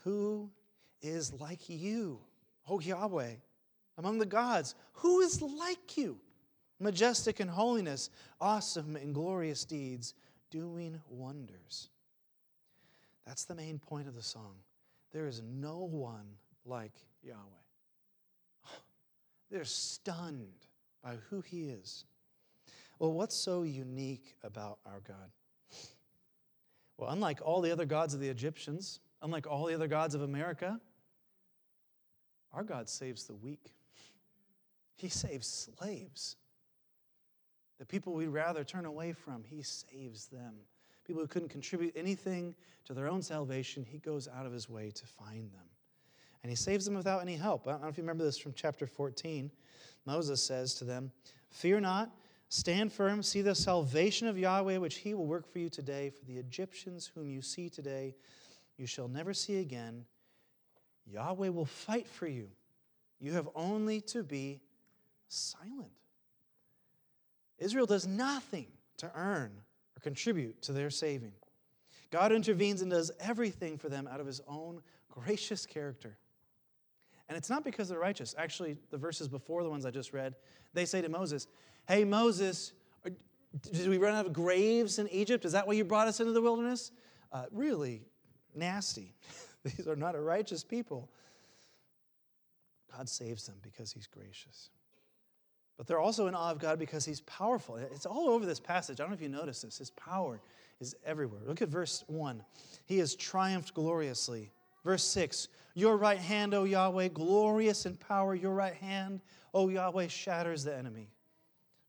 Who 0.04 0.50
is 1.00 1.32
like 1.40 1.68
you, 1.68 2.20
O 2.68 2.80
Yahweh, 2.80 3.34
among 3.98 4.18
the 4.18 4.26
gods? 4.26 4.74
Who 4.94 5.20
is 5.20 5.42
like 5.42 5.96
you? 5.96 6.18
Majestic 6.78 7.40
in 7.40 7.48
holiness, 7.48 8.10
awesome 8.40 8.96
in 8.96 9.12
glorious 9.12 9.64
deeds, 9.64 10.14
doing 10.50 11.00
wonders. 11.08 11.88
That's 13.26 13.44
the 13.44 13.54
main 13.54 13.78
point 13.78 14.08
of 14.08 14.16
the 14.16 14.22
song. 14.22 14.54
There 15.12 15.26
is 15.26 15.42
no 15.42 15.78
one 15.78 16.26
like 16.64 16.94
Yahweh. 17.22 17.38
They're 19.50 19.64
stunned 19.64 20.66
by 21.02 21.16
who 21.30 21.40
He 21.40 21.68
is. 21.68 22.04
Well, 22.98 23.12
what's 23.12 23.36
so 23.36 23.62
unique 23.62 24.34
about 24.42 24.78
our 24.86 25.00
God? 25.06 25.30
Well, 26.96 27.10
unlike 27.10 27.40
all 27.42 27.60
the 27.60 27.72
other 27.72 27.86
gods 27.86 28.14
of 28.14 28.20
the 28.20 28.28
Egyptians, 28.28 29.00
unlike 29.22 29.46
all 29.46 29.66
the 29.66 29.74
other 29.74 29.88
gods 29.88 30.14
of 30.14 30.22
America, 30.22 30.80
our 32.52 32.62
God 32.64 32.88
saves 32.88 33.24
the 33.24 33.34
weak. 33.34 33.74
He 34.96 35.08
saves 35.08 35.46
slaves. 35.46 36.36
The 37.78 37.86
people 37.86 38.12
we'd 38.12 38.28
rather 38.28 38.62
turn 38.62 38.84
away 38.84 39.12
from, 39.12 39.42
He 39.44 39.62
saves 39.62 40.26
them 40.26 40.54
people 41.04 41.22
who 41.22 41.28
couldn't 41.28 41.48
contribute 41.48 41.92
anything 41.96 42.54
to 42.84 42.94
their 42.94 43.08
own 43.08 43.22
salvation, 43.22 43.84
he 43.84 43.98
goes 43.98 44.28
out 44.28 44.46
of 44.46 44.52
his 44.52 44.68
way 44.68 44.90
to 44.90 45.06
find 45.06 45.50
them. 45.52 45.66
And 46.42 46.50
he 46.50 46.56
saves 46.56 46.84
them 46.84 46.94
without 46.94 47.22
any 47.22 47.36
help. 47.36 47.66
I 47.66 47.72
don't 47.72 47.82
know 47.82 47.88
if 47.88 47.96
you 47.96 48.02
remember 48.02 48.24
this 48.24 48.38
from 48.38 48.52
chapter 48.54 48.86
14. 48.86 49.50
Moses 50.04 50.42
says 50.42 50.74
to 50.74 50.84
them, 50.84 51.12
Fear 51.50 51.80
not, 51.80 52.10
stand 52.52 52.92
firm, 52.92 53.22
see 53.22 53.40
the 53.40 53.54
salvation 53.54 54.28
of 54.28 54.36
Yahweh, 54.36 54.76
which 54.76 54.96
he 54.96 55.14
will 55.14 55.26
work 55.26 55.50
for 55.50 55.58
you 55.58 55.70
today. 55.70 56.10
For 56.10 56.26
the 56.26 56.36
Egyptians 56.36 57.10
whom 57.14 57.30
you 57.30 57.40
see 57.40 57.70
today, 57.70 58.14
you 58.76 58.86
shall 58.86 59.08
never 59.08 59.32
see 59.32 59.60
again. 59.60 60.04
Yahweh 61.06 61.48
will 61.48 61.64
fight 61.64 62.06
for 62.06 62.26
you. 62.26 62.48
You 63.20 63.32
have 63.32 63.48
only 63.54 64.02
to 64.02 64.22
be 64.22 64.60
silent. 65.28 65.92
Israel 67.58 67.86
does 67.86 68.06
nothing 68.06 68.66
to 68.98 69.10
earn 69.14 69.52
or 69.96 70.00
contribute 70.00 70.60
to 70.62 70.72
their 70.72 70.90
saving. 70.90 71.32
God 72.10 72.32
intervenes 72.32 72.82
and 72.82 72.90
does 72.90 73.10
everything 73.18 73.78
for 73.78 73.88
them 73.88 74.06
out 74.06 74.20
of 74.20 74.26
his 74.26 74.42
own 74.46 74.82
gracious 75.08 75.64
character. 75.64 76.18
And 77.28 77.36
it's 77.38 77.48
not 77.48 77.64
because 77.64 77.88
they're 77.88 77.98
righteous. 77.98 78.34
Actually, 78.36 78.76
the 78.90 78.98
verses 78.98 79.28
before 79.28 79.62
the 79.62 79.70
ones 79.70 79.86
I 79.86 79.90
just 79.90 80.12
read, 80.12 80.34
they 80.74 80.84
say 80.84 81.00
to 81.00 81.08
Moses, 81.08 81.46
Hey, 81.88 82.04
Moses, 82.04 82.72
did 83.60 83.88
we 83.88 83.98
run 83.98 84.14
out 84.14 84.26
of 84.26 84.32
graves 84.32 84.98
in 84.98 85.08
Egypt? 85.08 85.44
Is 85.44 85.52
that 85.52 85.66
why 85.66 85.74
you 85.74 85.84
brought 85.84 86.08
us 86.08 86.20
into 86.20 86.32
the 86.32 86.40
wilderness? 86.40 86.90
Uh, 87.32 87.44
really 87.50 88.02
nasty. 88.54 89.14
These 89.64 89.86
are 89.86 89.96
not 89.96 90.14
a 90.14 90.20
righteous 90.20 90.64
people. 90.64 91.10
God 92.96 93.08
saves 93.08 93.46
them 93.46 93.56
because 93.62 93.92
he's 93.92 94.06
gracious. 94.06 94.70
But 95.76 95.86
they're 95.86 96.00
also 96.00 96.26
in 96.26 96.34
awe 96.34 96.50
of 96.50 96.58
God 96.58 96.78
because 96.78 97.04
he's 97.04 97.22
powerful. 97.22 97.76
It's 97.76 98.06
all 98.06 98.28
over 98.28 98.44
this 98.44 98.60
passage. 98.60 99.00
I 99.00 99.04
don't 99.04 99.10
know 99.10 99.16
if 99.16 99.22
you 99.22 99.28
notice 99.28 99.62
this. 99.62 99.78
His 99.78 99.90
power 99.90 100.40
is 100.80 100.94
everywhere. 101.04 101.40
Look 101.46 101.62
at 101.62 101.68
verse 101.68 102.04
1. 102.06 102.44
He 102.86 102.98
has 102.98 103.14
triumphed 103.14 103.74
gloriously. 103.74 104.50
Verse 104.84 105.04
6 105.04 105.48
Your 105.74 105.96
right 105.96 106.18
hand, 106.18 106.54
O 106.54 106.64
Yahweh, 106.64 107.08
glorious 107.08 107.86
in 107.86 107.96
power, 107.96 108.34
your 108.34 108.54
right 108.54 108.74
hand, 108.74 109.20
O 109.54 109.68
Yahweh, 109.68 110.08
shatters 110.08 110.64
the 110.64 110.76
enemy. 110.76 111.10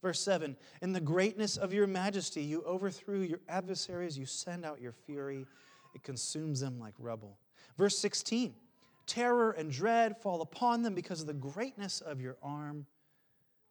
Verse 0.02 0.20
7 0.20 0.56
In 0.82 0.94
the 0.94 1.02
greatness 1.02 1.58
of 1.58 1.74
your 1.74 1.88
majesty, 1.88 2.44
you 2.44 2.64
overthrew 2.64 3.22
your 3.22 3.40
adversaries, 3.50 4.18
you 4.18 4.26
send 4.26 4.66
out 4.66 4.82
your 4.82 4.92
fury, 4.92 5.46
it 5.96 6.04
consumes 6.04 6.60
them 6.60 6.80
like 6.80 6.94
rubble. 7.00 7.38
Verse 7.78 7.98
16 7.98 8.54
Terror 9.06 9.52
and 9.52 9.72
dread 9.72 10.18
fall 10.18 10.42
upon 10.42 10.82
them 10.82 10.94
because 10.94 11.22
of 11.22 11.28
the 11.28 11.34
greatness 11.34 12.02
of 12.02 12.22
your 12.22 12.38
arm 12.42 12.86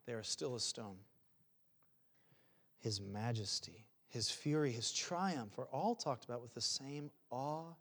they 0.07 0.13
are 0.13 0.23
still 0.23 0.57
a 0.57 0.61
stone. 0.61 0.97
His 2.81 3.01
majesty, 3.01 3.87
his 4.09 4.31
fury, 4.31 4.73
his 4.73 4.93
triumph 4.93 5.59
are 5.59 5.69
all 5.73 5.95
talked 5.95 6.25
about 6.25 6.43
with 6.43 6.53
the 6.55 6.61
same 6.61 7.11
awe 7.31 7.73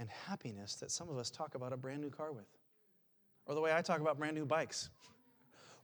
and 0.00 0.08
happiness 0.26 0.76
that 0.76 0.90
some 0.90 1.10
of 1.10 1.18
us 1.18 1.30
talk 1.30 1.54
about 1.54 1.74
a 1.74 1.76
brand 1.76 2.00
new 2.00 2.08
car 2.08 2.32
with. 2.32 2.46
Or 3.46 3.54
the 3.54 3.60
way 3.60 3.72
I 3.72 3.82
talk 3.82 4.00
about 4.00 4.18
brand 4.18 4.34
new 4.34 4.46
bikes. 4.46 4.88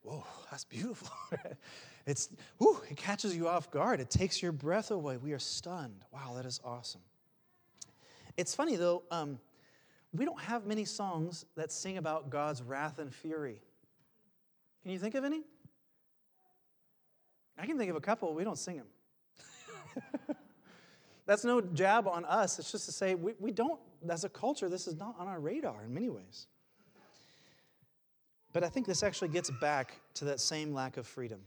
Whoa, 0.02 0.24
that's 0.50 0.64
beautiful. 0.64 1.10
it's, 2.06 2.30
whew, 2.58 2.80
it 2.90 2.96
catches 2.96 3.36
you 3.36 3.46
off 3.46 3.70
guard. 3.70 4.00
It 4.00 4.08
takes 4.08 4.42
your 4.42 4.52
breath 4.52 4.90
away. 4.90 5.18
We 5.18 5.32
are 5.32 5.38
stunned. 5.38 6.04
Wow, 6.12 6.32
that 6.36 6.46
is 6.46 6.60
awesome. 6.64 7.02
It's 8.38 8.54
funny 8.54 8.76
though, 8.76 9.02
um, 9.10 9.38
we 10.12 10.24
don't 10.24 10.40
have 10.40 10.64
many 10.66 10.86
songs 10.86 11.44
that 11.56 11.70
sing 11.70 11.98
about 11.98 12.30
God's 12.30 12.62
wrath 12.62 12.98
and 12.98 13.12
fury. 13.14 13.60
Can 14.82 14.92
you 14.92 14.98
think 14.98 15.14
of 15.14 15.24
any? 15.24 15.42
I 17.58 17.66
can 17.66 17.76
think 17.76 17.90
of 17.90 17.96
a 17.96 18.00
couple, 18.00 18.32
we 18.34 18.44
don't 18.44 18.58
sing 18.58 18.76
them. 18.78 18.86
That's 21.26 21.44
no 21.44 21.60
jab 21.60 22.06
on 22.06 22.24
us. 22.24 22.58
It's 22.58 22.70
just 22.70 22.86
to 22.86 22.92
say 22.92 23.14
we, 23.14 23.34
we 23.40 23.50
don't, 23.50 23.80
as 24.08 24.24
a 24.24 24.28
culture, 24.28 24.68
this 24.68 24.86
is 24.86 24.96
not 24.96 25.14
on 25.18 25.26
our 25.28 25.40
radar 25.40 25.84
in 25.84 25.92
many 25.92 26.08
ways. 26.08 26.46
But 28.52 28.64
I 28.64 28.68
think 28.68 28.86
this 28.86 29.02
actually 29.02 29.28
gets 29.28 29.50
back 29.50 30.00
to 30.14 30.24
that 30.26 30.40
same 30.40 30.72
lack 30.72 30.96
of 30.96 31.06
freedom. 31.06 31.40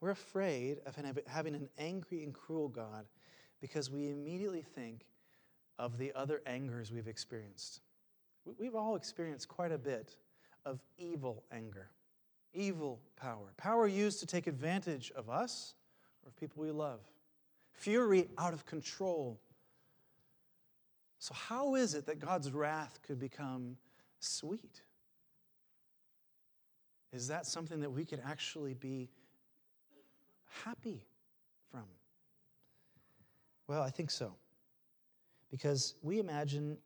We're 0.00 0.10
afraid 0.10 0.80
of 0.86 0.96
having 1.28 1.54
an 1.54 1.68
angry 1.78 2.24
and 2.24 2.34
cruel 2.34 2.68
God 2.68 3.06
because 3.60 3.88
we 3.88 4.10
immediately 4.10 4.62
think 4.62 5.06
of 5.78 5.98
the 5.98 6.12
other 6.14 6.42
angers 6.46 6.90
we've 6.90 7.06
experienced. 7.06 7.80
We've 8.58 8.74
all 8.74 8.96
experienced 8.96 9.46
quite 9.46 9.70
a 9.70 9.78
bit 9.78 10.16
of 10.64 10.80
evil 10.98 11.44
anger, 11.52 11.90
evil 12.52 12.98
power, 13.16 13.52
power 13.56 13.86
used 13.86 14.18
to 14.20 14.26
take 14.26 14.48
advantage 14.48 15.12
of 15.14 15.30
us 15.30 15.74
or 16.24 16.28
of 16.28 16.36
people 16.36 16.62
we 16.62 16.72
love, 16.72 17.00
fury 17.72 18.28
out 18.38 18.52
of 18.52 18.66
control. 18.66 19.40
So, 21.22 21.34
how 21.34 21.76
is 21.76 21.94
it 21.94 22.06
that 22.06 22.18
God's 22.18 22.50
wrath 22.50 22.98
could 23.06 23.20
become 23.20 23.76
sweet? 24.18 24.82
Is 27.12 27.28
that 27.28 27.46
something 27.46 27.78
that 27.78 27.90
we 27.90 28.04
could 28.04 28.20
actually 28.26 28.74
be 28.74 29.08
happy 30.64 31.06
from? 31.70 31.84
Well, 33.68 33.82
I 33.82 33.90
think 33.90 34.10
so. 34.10 34.34
Because 35.48 35.94
we 36.02 36.18
imagine 36.18 36.76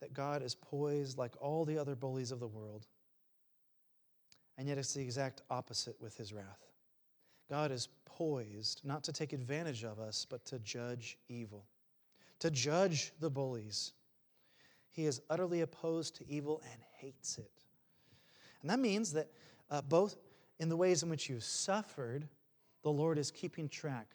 that 0.00 0.14
God 0.14 0.42
is 0.42 0.54
poised 0.54 1.18
like 1.18 1.34
all 1.38 1.66
the 1.66 1.76
other 1.76 1.94
bullies 1.94 2.32
of 2.32 2.40
the 2.40 2.48
world, 2.48 2.86
and 4.56 4.66
yet 4.66 4.78
it's 4.78 4.94
the 4.94 5.02
exact 5.02 5.42
opposite 5.50 6.00
with 6.00 6.16
his 6.16 6.32
wrath. 6.32 6.70
God 7.50 7.70
is 7.70 7.88
poised 8.06 8.80
not 8.82 9.04
to 9.04 9.12
take 9.12 9.34
advantage 9.34 9.84
of 9.84 10.00
us, 10.00 10.26
but 10.26 10.42
to 10.46 10.58
judge 10.60 11.18
evil, 11.28 11.66
to 12.42 12.50
judge 12.50 13.12
the 13.20 13.30
bullies. 13.30 13.92
He 14.90 15.06
is 15.06 15.20
utterly 15.30 15.60
opposed 15.60 16.16
to 16.16 16.28
evil 16.28 16.60
and 16.72 16.82
hates 16.98 17.38
it. 17.38 17.52
And 18.60 18.70
that 18.70 18.80
means 18.80 19.12
that 19.12 19.28
uh, 19.70 19.80
both 19.82 20.16
in 20.58 20.68
the 20.68 20.76
ways 20.76 21.04
in 21.04 21.08
which 21.08 21.30
you've 21.30 21.44
suffered, 21.44 22.28
the 22.82 22.90
Lord 22.90 23.16
is 23.16 23.30
keeping 23.30 23.68
track. 23.68 24.08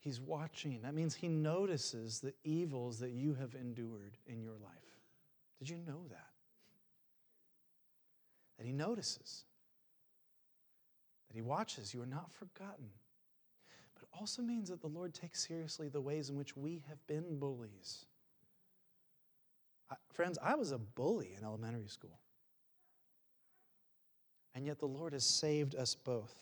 He's 0.00 0.20
watching. 0.20 0.82
That 0.82 0.94
means 0.94 1.14
He 1.14 1.28
notices 1.28 2.18
the 2.18 2.34
evils 2.42 2.98
that 2.98 3.12
you 3.12 3.34
have 3.34 3.54
endured 3.54 4.16
in 4.26 4.42
your 4.42 4.56
life. 4.60 4.72
Did 5.60 5.68
you 5.68 5.76
know 5.86 6.02
that? 6.10 6.26
That 8.58 8.66
He 8.66 8.72
notices 8.72 9.44
that 11.28 11.36
He 11.36 11.42
watches. 11.42 11.94
You 11.94 12.02
are 12.02 12.06
not 12.06 12.32
forgotten. 12.32 12.90
Also 14.18 14.42
means 14.42 14.68
that 14.68 14.80
the 14.80 14.88
Lord 14.88 15.14
takes 15.14 15.46
seriously 15.46 15.88
the 15.88 16.00
ways 16.00 16.28
in 16.30 16.36
which 16.36 16.56
we 16.56 16.82
have 16.88 17.04
been 17.06 17.38
bullies. 17.38 18.06
I, 19.90 19.94
friends, 20.12 20.38
I 20.42 20.54
was 20.54 20.72
a 20.72 20.78
bully 20.78 21.34
in 21.36 21.44
elementary 21.44 21.88
school. 21.88 22.18
And 24.54 24.66
yet 24.66 24.78
the 24.78 24.86
Lord 24.86 25.12
has 25.12 25.24
saved 25.24 25.74
us 25.74 25.94
both. 25.94 26.34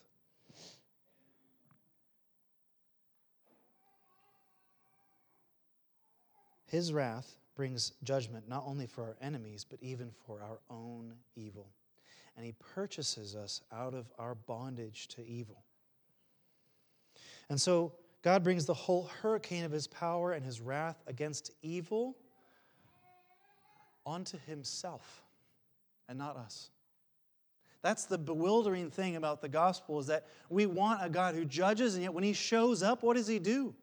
His 6.67 6.93
wrath 6.93 7.37
brings 7.55 7.93
judgment 8.03 8.49
not 8.49 8.65
only 8.67 8.87
for 8.87 9.03
our 9.03 9.17
enemies, 9.21 9.65
but 9.69 9.79
even 9.83 10.11
for 10.27 10.43
our 10.43 10.59
own 10.71 11.15
evil 11.37 11.69
and 12.39 12.47
He 12.47 12.53
purchases 12.53 13.35
us 13.35 13.61
out 13.73 13.95
of 13.95 14.07
our 14.17 14.37
bondage 14.37 15.09
to 15.09 15.27
evil. 15.27 15.65
And 17.51 17.61
so 17.61 17.93
God 18.23 18.45
brings 18.45 18.67
the 18.67 18.75
whole 18.75 19.11
hurricane 19.23 19.65
of 19.65 19.73
His 19.73 19.87
power 19.87 20.33
and 20.33 20.45
His 20.45 20.61
wrath 20.61 21.03
against 21.07 21.51
evil 21.63 22.17
onto 24.05 24.39
Himself 24.47 25.23
and 26.09 26.19
not 26.19 26.37
us. 26.37 26.71
That's 27.83 28.07
the 28.07 28.19
bewildering 28.19 28.91
thing 28.91 29.17
about 29.17 29.41
the 29.41 29.49
gospel 29.49 30.01
is 30.01 30.07
that 30.09 30.27
we 30.51 30.67
want 30.67 31.05
a 31.05 31.09
God 31.09 31.35
who 31.35 31.45
judges, 31.45 31.95
and 31.95 32.03
yet 32.03 32.13
when 32.13 32.25
he 32.25 32.33
shows 32.33 32.83
up, 32.83 33.03
what 33.03 33.17
does 33.17 33.29
he 33.29 33.39
do? 33.39 33.75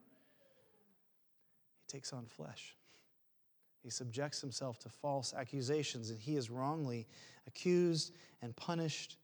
He 1.80 1.88
takes 1.88 2.12
on 2.12 2.26
flesh. 2.26 2.76
He 3.84 3.90
subjects 3.90 4.42
himself 4.42 4.80
to 4.80 4.90
false 4.90 5.34
accusations, 5.34 6.10
and 6.10 6.20
he 6.20 6.36
is 6.36 6.50
wrongly 6.50 7.08
accused 7.48 8.14
and 8.42 8.56
punished 8.56 9.18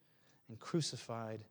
and 0.47 0.58
crucified. 0.60 1.43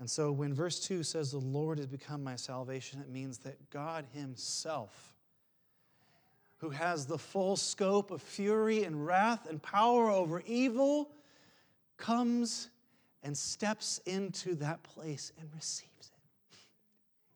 And 0.00 0.10
so 0.10 0.32
when 0.32 0.52
verse 0.52 0.80
2 0.80 1.02
says, 1.02 1.30
The 1.30 1.38
Lord 1.38 1.78
has 1.78 1.86
become 1.86 2.22
my 2.22 2.36
salvation, 2.36 3.00
it 3.00 3.08
means 3.08 3.38
that 3.38 3.70
God 3.70 4.04
Himself, 4.12 5.14
who 6.58 6.70
has 6.70 7.06
the 7.06 7.18
full 7.18 7.56
scope 7.56 8.10
of 8.10 8.20
fury 8.20 8.84
and 8.84 9.06
wrath 9.06 9.48
and 9.48 9.62
power 9.62 10.10
over 10.10 10.42
evil, 10.46 11.10
comes 11.96 12.70
and 13.22 13.36
steps 13.36 14.00
into 14.06 14.54
that 14.56 14.82
place 14.82 15.32
and 15.40 15.48
receives 15.54 16.10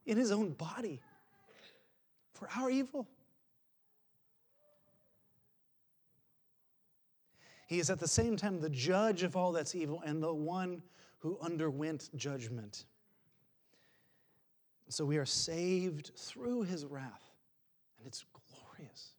it 0.07 0.11
in 0.11 0.18
His 0.18 0.33
own 0.33 0.51
body 0.51 1.01
for 2.35 2.49
our 2.57 2.71
evil. 2.71 3.07
He 7.66 7.79
is 7.79 7.90
at 7.90 8.01
the 8.01 8.09
same 8.09 8.37
time 8.37 8.61
the 8.61 8.71
judge 8.71 9.23
of 9.23 9.37
all 9.37 9.53
that's 9.53 9.75
evil 9.75 10.03
and 10.05 10.23
the 10.23 10.33
one 10.33 10.83
who 11.18 11.38
underwent 11.42 12.11
judgment. 12.16 12.85
So 14.88 15.04
we 15.04 15.18
are 15.18 15.26
saved 15.26 16.12
through 16.16 16.62
his 16.62 16.87
wrath, 16.87 17.22
and 17.98 18.07
it's 18.07 18.24
glorious. 18.33 19.12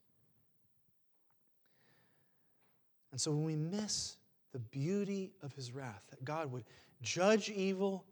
And 3.12 3.20
so 3.20 3.30
when 3.30 3.44
we 3.44 3.56
miss 3.56 4.16
the 4.52 4.58
beauty 4.58 5.32
of 5.42 5.52
his 5.52 5.72
wrath, 5.72 6.02
that 6.10 6.24
God 6.24 6.50
would 6.50 6.64
judge 7.02 7.50
evil 7.50 8.04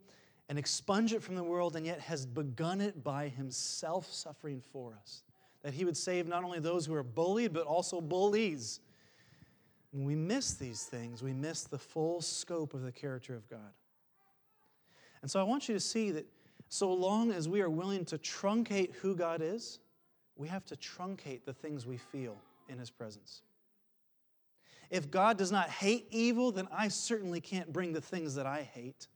and 0.48 0.58
expunge 0.58 1.12
it 1.12 1.22
from 1.22 1.34
the 1.34 1.42
world, 1.42 1.76
and 1.76 1.84
yet 1.84 2.00
has 2.00 2.24
begun 2.24 2.80
it 2.80 3.04
by 3.04 3.28
himself 3.28 4.10
suffering 4.10 4.62
for 4.72 4.96
us. 5.00 5.22
That 5.62 5.74
he 5.74 5.84
would 5.84 5.96
save 5.96 6.26
not 6.26 6.44
only 6.44 6.60
those 6.60 6.86
who 6.86 6.94
are 6.94 7.02
bullied, 7.02 7.52
but 7.52 7.66
also 7.66 8.00
bullies. 8.00 8.80
When 9.90 10.04
we 10.04 10.14
miss 10.14 10.54
these 10.54 10.84
things, 10.84 11.22
we 11.22 11.32
miss 11.32 11.64
the 11.64 11.78
full 11.78 12.20
scope 12.20 12.74
of 12.74 12.82
the 12.82 12.92
character 12.92 13.34
of 13.34 13.48
God. 13.48 13.72
And 15.22 15.30
so 15.30 15.40
I 15.40 15.42
want 15.42 15.68
you 15.68 15.74
to 15.74 15.80
see 15.80 16.10
that 16.12 16.26
so 16.68 16.92
long 16.92 17.32
as 17.32 17.48
we 17.48 17.62
are 17.62 17.70
willing 17.70 18.04
to 18.06 18.18
truncate 18.18 18.94
who 18.96 19.16
God 19.16 19.40
is, 19.42 19.80
we 20.36 20.48
have 20.48 20.64
to 20.66 20.76
truncate 20.76 21.44
the 21.44 21.52
things 21.52 21.86
we 21.86 21.96
feel 21.96 22.36
in 22.68 22.78
His 22.78 22.90
presence. 22.90 23.42
If 24.90 25.10
God 25.10 25.36
does 25.36 25.50
not 25.50 25.68
hate 25.68 26.06
evil, 26.10 26.52
then 26.52 26.68
I 26.72 26.88
certainly 26.88 27.40
can't 27.40 27.72
bring 27.72 27.92
the 27.92 28.00
things 28.00 28.34
that 28.36 28.46
I 28.46 28.62
hate. 28.62 29.08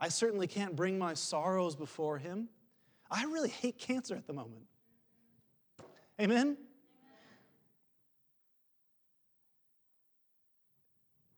I 0.00 0.08
certainly 0.08 0.46
can't 0.46 0.74
bring 0.74 0.98
my 0.98 1.14
sorrows 1.14 1.76
before 1.76 2.18
Him. 2.18 2.48
I 3.10 3.24
really 3.24 3.50
hate 3.50 3.78
cancer 3.78 4.14
at 4.14 4.26
the 4.26 4.32
moment. 4.32 4.62
Amen? 6.20 6.56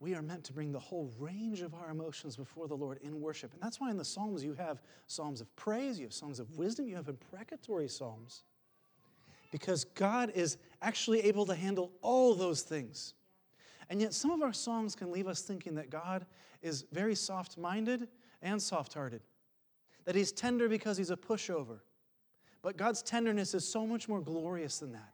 We 0.02 0.16
are 0.16 0.22
meant 0.22 0.42
to 0.42 0.52
bring 0.52 0.72
the 0.72 0.80
whole 0.80 1.12
range 1.16 1.62
of 1.62 1.74
our 1.74 1.88
emotions 1.88 2.36
before 2.36 2.66
the 2.66 2.74
Lord 2.74 2.98
in 3.02 3.20
worship. 3.20 3.52
And 3.52 3.62
that's 3.62 3.80
why 3.80 3.88
in 3.88 3.96
the 3.96 4.04
Psalms 4.04 4.42
you 4.42 4.52
have 4.54 4.82
Psalms 5.06 5.40
of 5.40 5.54
praise, 5.54 5.96
you 5.96 6.06
have 6.06 6.12
songs 6.12 6.40
of 6.40 6.50
wisdom, 6.58 6.88
you 6.88 6.96
have 6.96 7.08
imprecatory 7.08 7.88
Psalms. 7.88 8.42
Because 9.52 9.84
God 9.84 10.32
is 10.34 10.56
actually 10.82 11.20
able 11.20 11.46
to 11.46 11.54
handle 11.54 11.92
all 12.02 12.34
those 12.34 12.62
things. 12.62 13.14
And 13.90 14.00
yet, 14.00 14.12
some 14.12 14.32
of 14.32 14.42
our 14.42 14.52
songs 14.52 14.96
can 14.96 15.12
leave 15.12 15.28
us 15.28 15.42
thinking 15.42 15.76
that 15.76 15.88
God 15.88 16.26
is 16.62 16.84
very 16.90 17.14
soft 17.14 17.56
minded 17.56 18.08
and 18.40 18.60
soft 18.60 18.94
hearted, 18.94 19.20
that 20.04 20.16
He's 20.16 20.32
tender 20.32 20.68
because 20.68 20.96
He's 20.96 21.10
a 21.10 21.16
pushover. 21.16 21.78
But 22.60 22.76
God's 22.76 23.02
tenderness 23.02 23.54
is 23.54 23.68
so 23.68 23.86
much 23.86 24.08
more 24.08 24.20
glorious 24.20 24.78
than 24.78 24.92
that. 24.92 25.12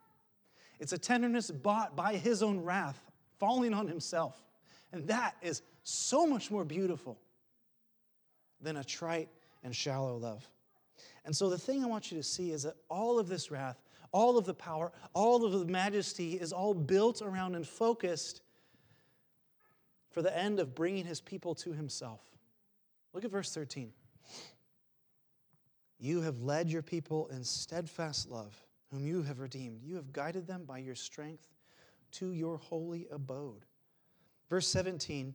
It's 0.81 0.94
a 0.94 0.98
tenderness 0.98 1.51
bought 1.51 1.94
by 1.94 2.16
His 2.16 2.42
own 2.42 2.61
wrath, 2.61 3.11
falling 3.38 3.74
on 3.74 3.87
Himself. 3.87 4.48
And 4.92 5.07
that 5.09 5.37
is 5.42 5.62
so 5.85 6.27
much 6.27 6.51
more 6.51 6.64
beautiful. 6.64 7.18
than 8.61 8.77
a 8.77 8.85
trite 8.85 9.29
and 9.62 9.74
shallow 9.74 10.16
love. 10.16 10.48
And 11.24 11.37
so 11.37 11.48
the 11.48 11.59
thing 11.59 11.85
I 11.85 11.87
want 11.87 12.11
you 12.11 12.18
to 12.18 12.24
see 12.24 12.51
is 12.51 12.64
that 12.64 12.74
all 12.88 13.18
of 13.18 13.29
this 13.29 13.51
wrath, 13.51 13.81
all 14.12 14.38
of 14.38 14.46
the 14.46 14.55
power, 14.55 14.92
all 15.14 15.44
of 15.44 15.53
the 15.53 15.64
majesty 15.64 16.35
is 16.35 16.53
all 16.53 16.74
built 16.74 17.22
around 17.22 17.55
and 17.55 17.66
focused 17.66 18.42
for 20.11 20.22
the 20.22 20.37
end 20.37 20.59
of 20.59 20.74
bringing 20.74 21.05
his 21.05 21.20
people 21.20 21.55
to 21.57 21.72
himself. 21.72 22.20
Look 23.12 23.24
at 23.24 23.31
verse 23.31 23.55
13. 23.55 23.92
You 26.01 26.22
have 26.22 26.40
led 26.40 26.70
your 26.70 26.83
people 26.83 27.29
in 27.29 27.44
steadfast 27.44 28.31
love, 28.31 28.57
whom 28.90 29.07
you 29.07 29.22
have 29.22 29.40
redeemed. 29.40 29.83
You 29.83 29.96
have 29.96 30.12
guided 30.12 30.46
them 30.46 30.64
by 30.64 30.79
your 30.79 30.94
strength 30.94 31.46
to 32.12 32.33
your 32.33 32.57
holy 32.57 33.07
abode. 33.11 33.64
Verse 34.49 34.67
17 34.69 35.35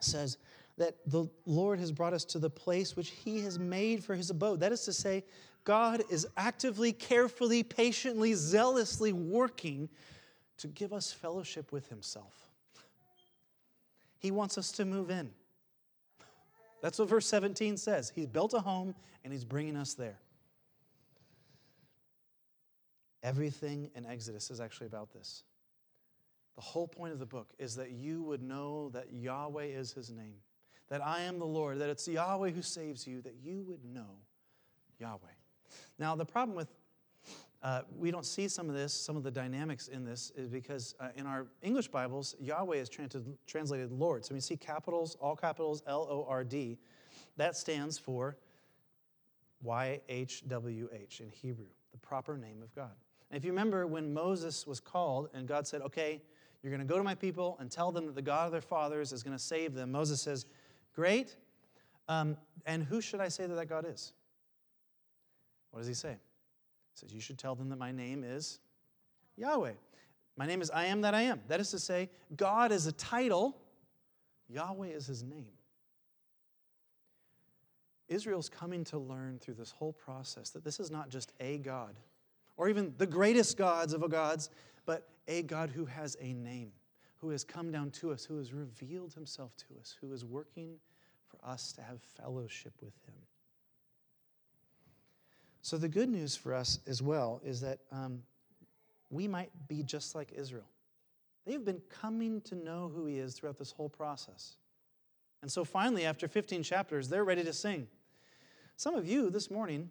says 0.00 0.38
that 0.78 0.96
the 1.06 1.28
Lord 1.46 1.78
has 1.80 1.90
brought 1.90 2.12
us 2.12 2.24
to 2.26 2.38
the 2.38 2.50
place 2.50 2.96
which 2.96 3.10
he 3.10 3.40
has 3.40 3.58
made 3.58 4.04
for 4.04 4.14
his 4.14 4.30
abode. 4.30 4.60
That 4.60 4.72
is 4.72 4.82
to 4.82 4.92
say, 4.92 5.24
God 5.64 6.02
is 6.10 6.28
actively, 6.36 6.92
carefully, 6.92 7.62
patiently, 7.62 8.34
zealously 8.34 9.12
working 9.12 9.88
to 10.58 10.68
give 10.68 10.92
us 10.92 11.12
fellowship 11.12 11.72
with 11.72 11.88
himself. 11.88 12.50
He 14.18 14.30
wants 14.30 14.58
us 14.58 14.70
to 14.72 14.84
move 14.84 15.10
in. 15.10 15.30
That's 16.82 16.98
what 16.98 17.08
verse 17.08 17.26
17 17.26 17.76
says. 17.76 18.12
He's 18.14 18.26
built 18.26 18.54
a 18.54 18.60
home 18.60 18.94
and 19.24 19.32
he's 19.32 19.44
bringing 19.44 19.76
us 19.76 19.94
there. 19.94 20.18
Everything 23.22 23.90
in 23.96 24.06
Exodus 24.06 24.50
is 24.50 24.60
actually 24.60 24.86
about 24.86 25.12
this. 25.12 25.42
The 26.56 26.62
whole 26.62 26.88
point 26.88 27.12
of 27.12 27.18
the 27.18 27.26
book 27.26 27.52
is 27.58 27.76
that 27.76 27.90
you 27.90 28.22
would 28.22 28.42
know 28.42 28.88
that 28.90 29.12
Yahweh 29.12 29.64
is 29.64 29.92
his 29.92 30.10
name, 30.10 30.36
that 30.88 31.04
I 31.04 31.20
am 31.22 31.38
the 31.38 31.46
Lord, 31.46 31.78
that 31.80 31.90
it's 31.90 32.08
Yahweh 32.08 32.50
who 32.50 32.62
saves 32.62 33.06
you, 33.06 33.20
that 33.22 33.36
you 33.42 33.62
would 33.62 33.84
know 33.84 34.18
Yahweh. 34.98 35.18
Now, 35.98 36.16
the 36.16 36.24
problem 36.24 36.56
with 36.56 36.68
uh, 37.62 37.82
we 37.98 38.10
don't 38.10 38.24
see 38.24 38.46
some 38.48 38.68
of 38.68 38.74
this, 38.74 38.92
some 38.92 39.16
of 39.16 39.22
the 39.22 39.30
dynamics 39.30 39.88
in 39.88 40.04
this, 40.04 40.30
is 40.36 40.48
because 40.48 40.94
uh, 41.00 41.08
in 41.16 41.26
our 41.26 41.46
English 41.62 41.88
Bibles, 41.88 42.36
Yahweh 42.38 42.76
is 42.76 42.88
trans- 42.88 43.16
translated 43.46 43.90
Lord. 43.90 44.24
So 44.24 44.34
we 44.34 44.40
see 44.40 44.56
capitals, 44.56 45.16
all 45.20 45.34
capitals, 45.34 45.82
L 45.86 46.06
O 46.08 46.26
R 46.28 46.44
D. 46.44 46.78
That 47.36 47.56
stands 47.56 47.98
for 47.98 48.36
YHWH 49.64 51.20
in 51.20 51.30
Hebrew, 51.30 51.66
the 51.92 51.98
proper 51.98 52.36
name 52.36 52.62
of 52.62 52.74
God. 52.74 52.92
And 53.30 53.38
if 53.38 53.44
you 53.44 53.50
remember 53.50 53.86
when 53.86 54.14
Moses 54.14 54.66
was 54.66 54.78
called 54.78 55.30
and 55.34 55.48
God 55.48 55.66
said, 55.66 55.80
Okay, 55.82 56.22
you're 56.62 56.70
going 56.70 56.86
to 56.86 56.92
go 56.92 56.98
to 56.98 57.04
my 57.04 57.14
people 57.14 57.56
and 57.60 57.70
tell 57.70 57.92
them 57.92 58.06
that 58.06 58.14
the 58.14 58.22
God 58.22 58.46
of 58.46 58.52
their 58.52 58.60
fathers 58.60 59.12
is 59.12 59.22
going 59.22 59.36
to 59.36 59.42
save 59.42 59.74
them, 59.74 59.92
Moses 59.92 60.20
says, 60.20 60.46
Great. 60.94 61.36
Um, 62.08 62.36
and 62.64 62.82
who 62.82 63.00
should 63.00 63.20
I 63.20 63.28
say 63.28 63.46
that 63.46 63.54
that 63.54 63.66
God 63.66 63.86
is? 63.86 64.12
What 65.70 65.80
does 65.80 65.88
he 65.88 65.94
say? 65.94 66.12
He 66.12 67.00
says, 67.00 67.12
You 67.12 67.20
should 67.20 67.38
tell 67.38 67.54
them 67.54 67.68
that 67.68 67.78
my 67.78 67.92
name 67.92 68.24
is 68.24 68.60
Yahweh. 69.36 69.72
My 70.36 70.46
name 70.46 70.60
is 70.60 70.70
I 70.70 70.86
am 70.86 71.00
that 71.02 71.14
I 71.14 71.22
am. 71.22 71.40
That 71.48 71.60
is 71.60 71.70
to 71.70 71.78
say, 71.78 72.10
God 72.36 72.72
is 72.72 72.86
a 72.86 72.92
title, 72.92 73.56
Yahweh 74.48 74.88
is 74.88 75.06
his 75.06 75.22
name. 75.22 75.52
Israel's 78.08 78.48
coming 78.48 78.84
to 78.84 78.98
learn 78.98 79.38
through 79.38 79.54
this 79.54 79.72
whole 79.72 79.92
process 79.92 80.50
that 80.50 80.64
this 80.64 80.78
is 80.78 80.90
not 80.90 81.08
just 81.08 81.32
a 81.40 81.58
God, 81.58 81.98
or 82.56 82.68
even 82.68 82.94
the 82.98 83.06
greatest 83.06 83.56
gods 83.56 83.92
of 83.92 84.08
gods, 84.10 84.50
but 84.84 85.08
a 85.28 85.42
God 85.42 85.70
who 85.70 85.84
has 85.84 86.16
a 86.20 86.32
name, 86.32 86.72
who 87.18 87.30
has 87.30 87.44
come 87.44 87.70
down 87.70 87.90
to 87.92 88.12
us, 88.12 88.24
who 88.24 88.38
has 88.38 88.52
revealed 88.52 89.14
himself 89.14 89.56
to 89.56 89.78
us, 89.80 89.96
who 90.00 90.12
is 90.12 90.24
working 90.24 90.76
for 91.26 91.38
us 91.48 91.72
to 91.72 91.82
have 91.82 92.00
fellowship 92.00 92.72
with 92.80 92.94
him. 93.06 93.14
So, 95.62 95.76
the 95.76 95.88
good 95.88 96.08
news 96.08 96.36
for 96.36 96.54
us 96.54 96.78
as 96.86 97.02
well 97.02 97.40
is 97.44 97.60
that 97.62 97.80
um, 97.90 98.22
we 99.10 99.26
might 99.26 99.50
be 99.66 99.82
just 99.82 100.14
like 100.14 100.32
Israel. 100.32 100.68
They've 101.44 101.64
been 101.64 101.82
coming 101.88 102.40
to 102.42 102.54
know 102.54 102.90
who 102.94 103.06
he 103.06 103.18
is 103.18 103.34
throughout 103.34 103.58
this 103.58 103.72
whole 103.72 103.88
process. 103.88 104.56
And 105.42 105.50
so, 105.50 105.64
finally, 105.64 106.04
after 106.04 106.28
15 106.28 106.62
chapters, 106.62 107.08
they're 107.08 107.24
ready 107.24 107.42
to 107.42 107.52
sing. 107.52 107.88
Some 108.76 108.94
of 108.94 109.08
you 109.08 109.30
this 109.30 109.50
morning 109.50 109.90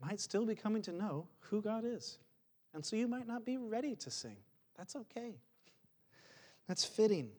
might 0.00 0.20
still 0.20 0.46
be 0.46 0.54
coming 0.54 0.82
to 0.82 0.92
know 0.92 1.26
who 1.40 1.60
God 1.60 1.84
is. 1.84 2.18
And 2.74 2.84
so 2.84 2.96
you 2.96 3.08
might 3.08 3.26
not 3.26 3.44
be 3.44 3.56
ready 3.56 3.96
to 3.96 4.10
sing. 4.10 4.36
That's 4.76 4.94
okay. 4.94 5.34
That's 6.66 6.84
fitting. 6.84 7.30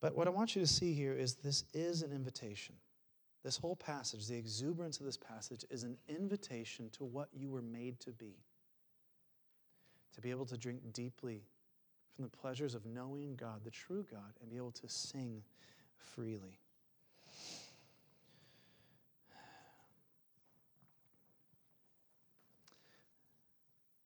But 0.00 0.16
what 0.16 0.26
I 0.26 0.30
want 0.30 0.56
you 0.56 0.62
to 0.62 0.66
see 0.66 0.92
here 0.92 1.14
is 1.14 1.34
this 1.34 1.64
is 1.72 2.02
an 2.02 2.12
invitation. 2.12 2.74
This 3.44 3.56
whole 3.58 3.76
passage, 3.76 4.26
the 4.26 4.36
exuberance 4.36 5.00
of 5.00 5.06
this 5.06 5.18
passage, 5.18 5.64
is 5.70 5.84
an 5.84 5.96
invitation 6.08 6.88
to 6.90 7.04
what 7.04 7.28
you 7.32 7.50
were 7.50 7.62
made 7.62 8.00
to 8.00 8.10
be. 8.10 8.34
To 10.14 10.20
be 10.20 10.30
able 10.30 10.46
to 10.46 10.56
drink 10.56 10.80
deeply 10.92 11.42
from 12.14 12.24
the 12.24 12.30
pleasures 12.30 12.74
of 12.74 12.86
knowing 12.86 13.36
God, 13.36 13.60
the 13.64 13.70
true 13.70 14.06
God, 14.10 14.32
and 14.40 14.50
be 14.50 14.56
able 14.56 14.72
to 14.72 14.88
sing 14.88 15.42
freely. 15.98 16.58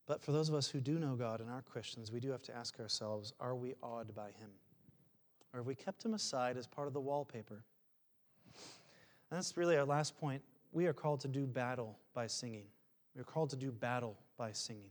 But 0.09 0.23
for 0.23 0.33
those 0.33 0.49
of 0.49 0.55
us 0.55 0.69
who 0.69 0.81
do 0.81 0.99
know 0.99 1.15
God 1.15 1.41
and 1.41 1.51
are 1.51 1.61
Christians, 1.61 2.11
we 2.11 2.19
do 2.19 2.31
have 2.31 2.43
to 2.45 2.57
ask 2.57 2.81
ourselves 2.81 3.35
are 3.39 3.55
we 3.55 3.75
awed 3.83 4.15
by 4.15 4.29
Him? 4.29 4.51
Or 5.53 5.61
have 5.61 5.67
we 5.67 5.75
kept 5.75 6.05
Him 6.05 6.15
aside 6.15 6.57
as 6.57 6.67
part 6.67 6.89
of 6.89 6.95
the 6.95 7.01
wallpaper? 7.01 7.63
And 9.31 9.37
that's 9.37 9.57
really 9.59 9.77
our 9.77 9.85
last 9.85 10.19
point. 10.19 10.43
We 10.73 10.87
are 10.87 10.95
called 10.95 11.21
to 11.21 11.29
do 11.29 11.47
battle 11.47 11.99
by 12.15 12.27
singing. 12.27 12.65
We 13.15 13.21
are 13.21 13.25
called 13.25 13.51
to 13.51 13.57
do 13.57 13.71
battle 13.71 14.17
by 14.39 14.53
singing. 14.53 14.89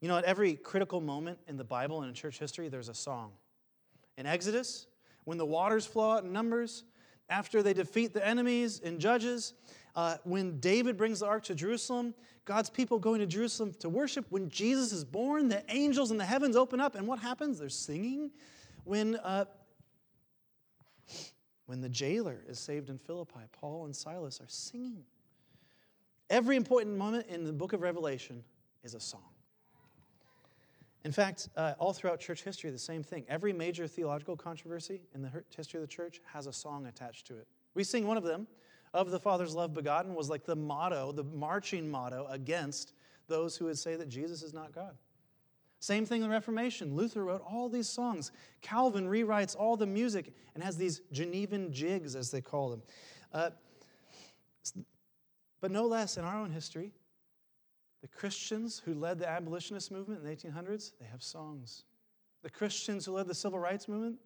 You 0.00 0.08
know, 0.08 0.18
at 0.18 0.24
every 0.24 0.54
critical 0.54 1.00
moment 1.00 1.38
in 1.48 1.56
the 1.56 1.64
Bible 1.64 2.02
and 2.02 2.08
in 2.10 2.14
church 2.14 2.38
history, 2.38 2.68
there's 2.68 2.90
a 2.90 2.94
song. 2.94 3.32
In 4.18 4.26
Exodus, 4.26 4.86
when 5.24 5.38
the 5.38 5.46
waters 5.46 5.86
flow 5.86 6.10
out 6.10 6.24
in 6.24 6.32
Numbers, 6.32 6.84
after 7.30 7.62
they 7.62 7.72
defeat 7.72 8.12
the 8.12 8.26
enemies 8.26 8.80
in 8.80 8.98
Judges, 8.98 9.54
uh, 9.96 10.16
when 10.24 10.58
David 10.60 10.96
brings 10.96 11.20
the 11.20 11.26
ark 11.26 11.44
to 11.44 11.54
Jerusalem, 11.54 12.14
God's 12.44 12.70
people 12.70 12.98
going 12.98 13.20
to 13.20 13.26
Jerusalem 13.26 13.74
to 13.80 13.88
worship. 13.88 14.26
When 14.30 14.48
Jesus 14.48 14.92
is 14.92 15.04
born, 15.04 15.48
the 15.48 15.62
angels 15.68 16.10
in 16.10 16.16
the 16.16 16.24
heavens 16.24 16.56
open 16.56 16.80
up, 16.80 16.94
and 16.94 17.06
what 17.06 17.18
happens? 17.18 17.58
They're 17.58 17.68
singing. 17.68 18.30
When, 18.84 19.16
uh, 19.16 19.44
when 21.66 21.80
the 21.80 21.88
jailer 21.88 22.42
is 22.48 22.58
saved 22.58 22.90
in 22.90 22.98
Philippi, 22.98 23.40
Paul 23.52 23.84
and 23.84 23.94
Silas 23.94 24.40
are 24.40 24.48
singing. 24.48 25.04
Every 26.28 26.56
important 26.56 26.96
moment 26.96 27.26
in 27.28 27.44
the 27.44 27.52
book 27.52 27.72
of 27.72 27.82
Revelation 27.82 28.42
is 28.82 28.94
a 28.94 29.00
song. 29.00 29.30
In 31.04 31.12
fact, 31.12 31.48
uh, 31.56 31.74
all 31.78 31.92
throughout 31.92 32.20
church 32.20 32.42
history, 32.42 32.70
the 32.70 32.78
same 32.78 33.02
thing. 33.02 33.24
Every 33.28 33.52
major 33.52 33.86
theological 33.86 34.36
controversy 34.36 35.00
in 35.14 35.22
the 35.22 35.30
history 35.56 35.78
of 35.78 35.82
the 35.82 35.92
church 35.92 36.20
has 36.26 36.46
a 36.46 36.52
song 36.52 36.86
attached 36.86 37.26
to 37.28 37.36
it. 37.38 37.46
We 37.74 37.84
sing 37.84 38.06
one 38.06 38.16
of 38.16 38.22
them, 38.22 38.46
of 38.92 39.10
the 39.10 39.20
Father's 39.20 39.54
love 39.54 39.74
begotten, 39.74 40.14
was 40.14 40.28
like 40.28 40.44
the 40.44 40.56
motto, 40.56 41.12
the 41.12 41.24
marching 41.24 41.90
motto 41.90 42.26
against 42.30 42.92
those 43.28 43.56
who 43.56 43.66
would 43.66 43.78
say 43.78 43.96
that 43.96 44.08
Jesus 44.08 44.42
is 44.42 44.52
not 44.52 44.74
God. 44.74 44.96
Same 45.78 46.04
thing 46.04 46.22
in 46.22 46.28
the 46.28 46.34
Reformation. 46.34 46.94
Luther 46.94 47.24
wrote 47.24 47.42
all 47.48 47.68
these 47.70 47.88
songs. 47.88 48.32
Calvin 48.60 49.08
rewrites 49.08 49.56
all 49.56 49.76
the 49.76 49.86
music 49.86 50.34
and 50.54 50.62
has 50.62 50.76
these 50.76 51.00
Genevan 51.12 51.72
jigs, 51.72 52.14
as 52.14 52.30
they 52.30 52.42
call 52.42 52.68
them. 52.68 52.82
Uh, 53.32 53.50
but 55.60 55.70
no 55.70 55.86
less 55.86 56.18
in 56.18 56.24
our 56.24 56.36
own 56.36 56.50
history, 56.50 56.92
the 58.02 58.08
Christians 58.08 58.82
who 58.84 58.94
led 58.94 59.18
the 59.18 59.28
abolitionist 59.28 59.90
movement 59.90 60.20
in 60.22 60.26
the 60.26 60.34
1800s, 60.34 60.92
they 60.98 61.06
have 61.06 61.22
songs. 61.22 61.84
The 62.42 62.50
Christians 62.50 63.06
who 63.06 63.12
led 63.12 63.26
the 63.26 63.34
civil 63.34 63.58
rights 63.58 63.88
movement, 63.88 64.16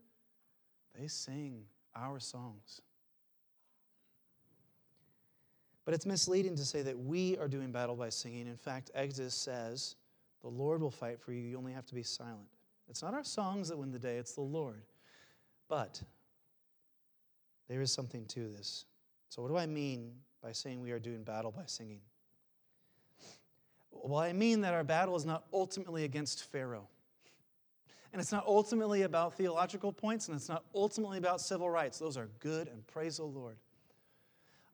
they 0.98 1.08
sing 1.08 1.62
our 1.96 2.18
songs. 2.20 2.80
But 5.84 5.94
it's 5.94 6.06
misleading 6.06 6.56
to 6.56 6.64
say 6.64 6.82
that 6.82 6.98
we 6.98 7.36
are 7.38 7.48
doing 7.48 7.70
battle 7.70 7.96
by 7.96 8.08
singing. 8.08 8.46
In 8.46 8.56
fact, 8.56 8.90
Exodus 8.94 9.34
says, 9.34 9.96
the 10.40 10.48
Lord 10.48 10.80
will 10.80 10.90
fight 10.90 11.20
for 11.20 11.32
you. 11.32 11.42
You 11.42 11.58
only 11.58 11.72
have 11.72 11.86
to 11.86 11.94
be 11.94 12.02
silent. 12.02 12.48
It's 12.88 13.02
not 13.02 13.14
our 13.14 13.24
songs 13.24 13.68
that 13.68 13.78
win 13.78 13.90
the 13.90 13.98
day, 13.98 14.16
it's 14.16 14.32
the 14.32 14.42
Lord. 14.42 14.82
But 15.68 16.02
there 17.68 17.80
is 17.80 17.92
something 17.92 18.24
to 18.26 18.48
this. 18.48 18.84
So, 19.30 19.42
what 19.42 19.48
do 19.48 19.56
I 19.56 19.66
mean 19.66 20.12
by 20.42 20.52
saying 20.52 20.80
we 20.80 20.92
are 20.92 20.98
doing 20.98 21.22
battle 21.22 21.50
by 21.50 21.64
singing? 21.66 22.00
Well, 23.90 24.20
I 24.20 24.32
mean 24.32 24.60
that 24.62 24.74
our 24.74 24.84
battle 24.84 25.16
is 25.16 25.24
not 25.24 25.44
ultimately 25.52 26.04
against 26.04 26.44
Pharaoh. 26.52 26.88
And 28.12 28.20
it's 28.20 28.30
not 28.30 28.46
ultimately 28.46 29.02
about 29.02 29.34
theological 29.34 29.92
points, 29.92 30.28
and 30.28 30.36
it's 30.36 30.48
not 30.48 30.62
ultimately 30.74 31.18
about 31.18 31.40
civil 31.40 31.68
rights. 31.68 31.98
Those 31.98 32.16
are 32.16 32.28
good, 32.38 32.68
and 32.68 32.86
praise 32.86 33.16
the 33.16 33.24
Lord. 33.24 33.56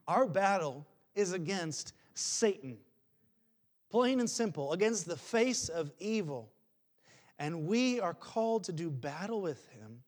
Our 0.09 0.27
battle 0.27 0.85
is 1.15 1.33
against 1.33 1.93
Satan, 2.15 2.79
plain 3.91 4.21
and 4.21 4.31
simple, 4.31 4.73
against 4.73 5.07
the 5.07 5.17
face 5.17 5.69
of 5.69 5.91
evil. 5.99 6.51
And 7.39 7.67
we 7.67 8.01
are 8.01 8.15
called 8.15 8.65
to 8.65 8.73
do 8.73 8.91
battle 8.91 9.41
with 9.41 9.67
him, 9.71 10.03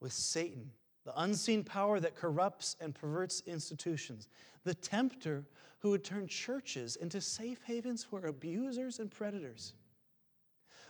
with 0.00 0.12
Satan, 0.12 0.70
the 1.04 1.20
unseen 1.20 1.64
power 1.64 1.98
that 2.00 2.14
corrupts 2.14 2.76
and 2.80 2.94
perverts 2.94 3.42
institutions, 3.46 4.28
the 4.64 4.74
tempter 4.74 5.44
who 5.80 5.90
would 5.90 6.04
turn 6.04 6.26
churches 6.26 6.96
into 6.96 7.20
safe 7.20 7.60
havens 7.64 8.04
for 8.04 8.26
abusers 8.26 8.98
and 8.98 9.10
predators, 9.10 9.74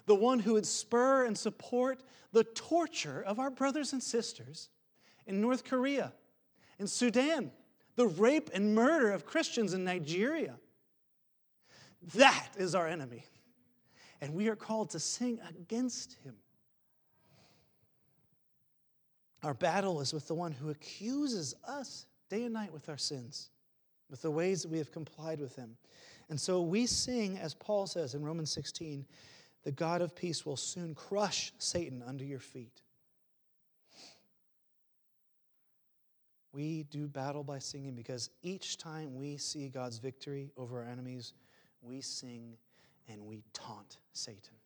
the 0.07 0.15
one 0.15 0.39
who 0.39 0.55
would 0.55 0.67
spur 0.67 1.25
and 1.25 1.37
support 1.37 2.03
the 2.33 2.45
torture 2.45 3.23
of 3.23 3.39
our 3.39 3.51
brothers 3.51 3.93
and 3.93 4.03
sisters 4.03 4.71
in 5.27 5.41
North 5.41 5.65
Korea, 5.65 6.13
in 6.79 6.87
Sudan, 6.87 7.51
the 7.99 8.07
rape 8.07 8.49
and 8.55 8.77
murder 8.77 9.11
of 9.11 9.27
Christians 9.27 9.75
in 9.75 9.83
Nigeria. 9.83 10.55
That 12.15 12.51
is 12.57 12.77
our 12.77 12.87
enemy. 12.87 13.25
And 14.21 14.35
we 14.35 14.47
are 14.47 14.55
called 14.55 14.91
to 14.91 15.01
sing 15.01 15.41
against 15.49 16.17
him. 16.23 16.37
Our 19.43 19.53
battle 19.53 20.01
is 20.01 20.13
with 20.13 20.29
the 20.29 20.35
one 20.35 20.53
who 20.53 20.71
accuses 20.71 21.57
us 21.67 22.07
day 22.31 22.45
and 22.45 22.55
night 22.55 22.73
with 22.73 22.89
our 22.89 22.97
sins, 22.97 23.51
with 24.09 24.23
the 24.23 24.31
ways 24.31 24.63
that 24.63 24.71
we 24.71 24.79
have 24.79 24.93
complied 24.93 25.41
with 25.41 25.57
him. 25.57 25.77
And 26.29 26.41
so 26.41 26.63
we 26.63 26.87
sing, 26.87 27.37
as 27.39 27.53
Paul 27.53 27.89
says 27.89 28.15
in 28.15 28.23
Romans 28.23 28.53
16, 28.53 29.07
the 29.65 29.73
God 29.73 30.03
of 30.03 30.15
peace 30.15 30.47
will 30.47 30.57
soon 30.57 30.95
crush 30.95 31.53
Satan 31.59 32.05
under 32.07 32.25
your 32.25 32.39
feet. 32.39 32.81
We 36.59 36.83
do 36.91 37.07
battle 37.07 37.45
by 37.45 37.61
singing 37.61 37.95
because 37.95 38.31
each 38.43 38.79
time 38.79 39.15
we 39.15 39.37
see 39.37 39.69
God's 39.69 39.99
victory 39.99 40.51
over 40.57 40.83
our 40.83 40.89
enemies, 40.89 41.35
we 41.83 42.01
sing 42.01 42.57
and 43.09 43.25
we 43.25 43.45
taunt 43.53 43.99
Satan. 44.13 44.57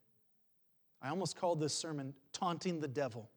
I 1.03 1.11
almost 1.11 1.37
called 1.37 1.61
this 1.61 1.75
sermon 1.75 2.15
Taunting 2.33 2.81
the 2.81 2.89
Devil. 2.89 3.29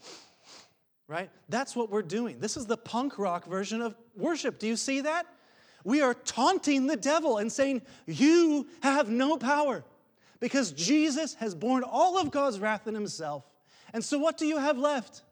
right? 1.08 1.28
That's 1.48 1.74
what 1.74 1.90
we're 1.90 2.02
doing. 2.02 2.38
This 2.38 2.56
is 2.56 2.64
the 2.64 2.76
punk 2.76 3.18
rock 3.18 3.44
version 3.44 3.82
of 3.82 3.96
worship. 4.14 4.60
Do 4.60 4.68
you 4.68 4.76
see 4.76 5.00
that? 5.00 5.26
We 5.82 6.00
are 6.00 6.14
taunting 6.14 6.86
the 6.86 6.96
devil 6.96 7.38
and 7.38 7.50
saying, 7.50 7.82
You 8.06 8.68
have 8.84 9.10
no 9.10 9.36
power 9.36 9.82
because 10.38 10.70
Jesus 10.70 11.34
has 11.34 11.56
borne 11.56 11.82
all 11.82 12.18
of 12.18 12.30
God's 12.30 12.60
wrath 12.60 12.86
in 12.86 12.94
himself. 12.94 13.42
And 13.92 14.04
so, 14.04 14.16
what 14.16 14.38
do 14.38 14.46
you 14.46 14.58
have 14.58 14.78
left? 14.78 15.24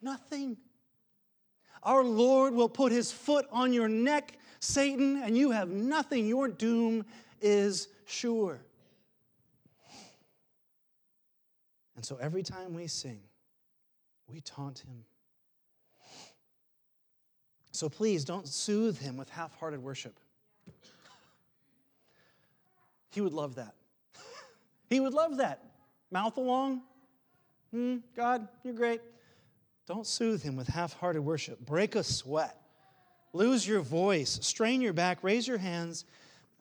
Nothing. 0.00 0.56
Our 1.82 2.04
Lord 2.04 2.54
will 2.54 2.68
put 2.68 2.92
his 2.92 3.10
foot 3.10 3.46
on 3.50 3.72
your 3.72 3.88
neck, 3.88 4.36
Satan, 4.60 5.22
and 5.22 5.36
you 5.36 5.50
have 5.50 5.68
nothing. 5.68 6.26
Your 6.26 6.48
doom 6.48 7.04
is 7.40 7.88
sure. 8.06 8.60
And 11.96 12.04
so 12.04 12.16
every 12.20 12.42
time 12.42 12.74
we 12.74 12.86
sing, 12.86 13.20
we 14.28 14.40
taunt 14.40 14.80
him. 14.80 15.04
So 17.72 17.88
please 17.88 18.24
don't 18.24 18.46
soothe 18.46 18.98
him 18.98 19.16
with 19.16 19.28
half 19.30 19.58
hearted 19.58 19.82
worship. 19.82 20.18
He 23.10 23.20
would 23.20 23.32
love 23.32 23.56
that. 23.56 23.74
he 24.88 25.00
would 25.00 25.14
love 25.14 25.38
that. 25.38 25.62
Mouth 26.10 26.36
along. 26.36 26.82
Hmm, 27.70 27.98
God, 28.16 28.48
you're 28.64 28.74
great. 28.74 29.00
Don't 29.86 30.06
soothe 30.06 30.42
him 30.42 30.56
with 30.56 30.68
half 30.68 30.92
hearted 30.94 31.22
worship. 31.22 31.60
Break 31.60 31.96
a 31.96 32.04
sweat. 32.04 32.56
Lose 33.32 33.66
your 33.66 33.80
voice. 33.80 34.38
Strain 34.42 34.80
your 34.80 34.92
back. 34.92 35.22
Raise 35.22 35.48
your 35.48 35.58
hands. 35.58 36.04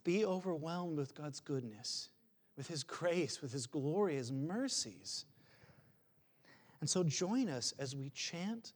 Be 0.04 0.26
overwhelmed 0.26 0.98
with 0.98 1.14
God's 1.14 1.40
goodness, 1.40 2.10
with 2.58 2.68
his 2.68 2.84
grace, 2.84 3.42
with 3.42 3.52
his 3.52 3.68
glory, 3.68 4.16
his 4.16 4.32
mercies. 4.32 5.26
And 6.80 6.90
so 6.90 7.04
join 7.04 7.48
us 7.48 7.74
as 7.78 7.96
we 7.96 8.10
chant, 8.10 8.74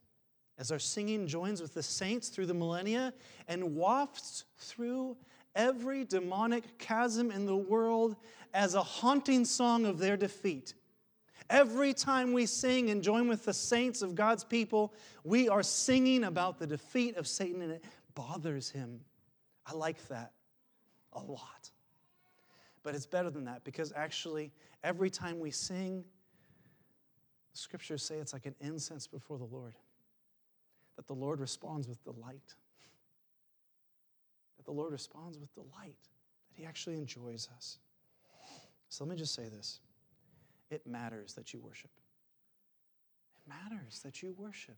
as 0.60 0.71
our 0.71 0.79
singing 0.79 1.25
joins 1.25 1.62
with 1.62 1.73
the 1.73 1.81
saints 1.81 2.29
through 2.29 2.45
the 2.45 2.53
millennia 2.53 3.13
and 3.47 3.75
wafts 3.75 4.43
through 4.58 5.17
every 5.55 6.03
demonic 6.03 6.77
chasm 6.77 7.31
in 7.31 7.45
the 7.45 7.55
world 7.55 8.15
as 8.53 8.75
a 8.75 8.84
haunting 8.84 9.43
song 9.43 9.86
of 9.86 9.97
their 9.97 10.15
defeat. 10.15 10.75
Every 11.49 11.93
time 11.93 12.34
we 12.34 12.45
sing 12.45 12.89
and 12.89 13.03
join 13.03 13.27
with 13.27 13.45
the 13.45 13.53
saints 13.53 14.01
of 14.01 14.15
God's 14.15 14.43
people, 14.43 14.93
we 15.23 15.47
are 15.47 15.62
singing 15.62 16.23
about 16.23 16.58
the 16.58 16.65
defeat 16.65 17.17
of 17.17 17.27
Satan, 17.27 17.62
and 17.62 17.71
it 17.73 17.84
bothers 18.15 18.69
him. 18.69 19.01
I 19.65 19.73
like 19.73 20.08
that 20.08 20.31
a 21.13 21.19
lot. 21.19 21.71
But 22.84 22.95
it's 22.95 23.05
better 23.05 23.29
than 23.29 23.45
that 23.45 23.63
because 23.63 23.93
actually, 23.95 24.51
every 24.84 25.10
time 25.10 25.39
we 25.39 25.51
sing, 25.51 26.03
the 27.51 27.58
scriptures 27.58 28.03
say 28.03 28.15
it's 28.15 28.34
like 28.34 28.45
an 28.45 28.55
incense 28.60 29.08
before 29.08 29.38
the 29.38 29.45
Lord, 29.45 29.75
that 30.95 31.08
the 31.08 31.13
Lord 31.13 31.39
responds 31.39 31.88
with 31.88 32.03
delight. 32.03 32.55
That 34.58 34.65
the 34.65 34.71
Lord 34.71 34.91
responds 34.91 35.38
with 35.38 35.53
delight, 35.53 35.97
that 36.49 36.55
He 36.55 36.65
actually 36.65 36.95
enjoys 36.95 37.49
us. 37.55 37.77
So 38.89 39.03
let 39.03 39.12
me 39.12 39.17
just 39.17 39.34
say 39.34 39.49
this 39.49 39.79
it 40.69 40.86
matters 40.88 41.34
that 41.34 41.54
you 41.54 41.60
worship. 41.60 41.91
It 43.36 43.49
matters 43.49 43.99
that 44.04 44.21
you 44.21 44.34
worship. 44.38 44.78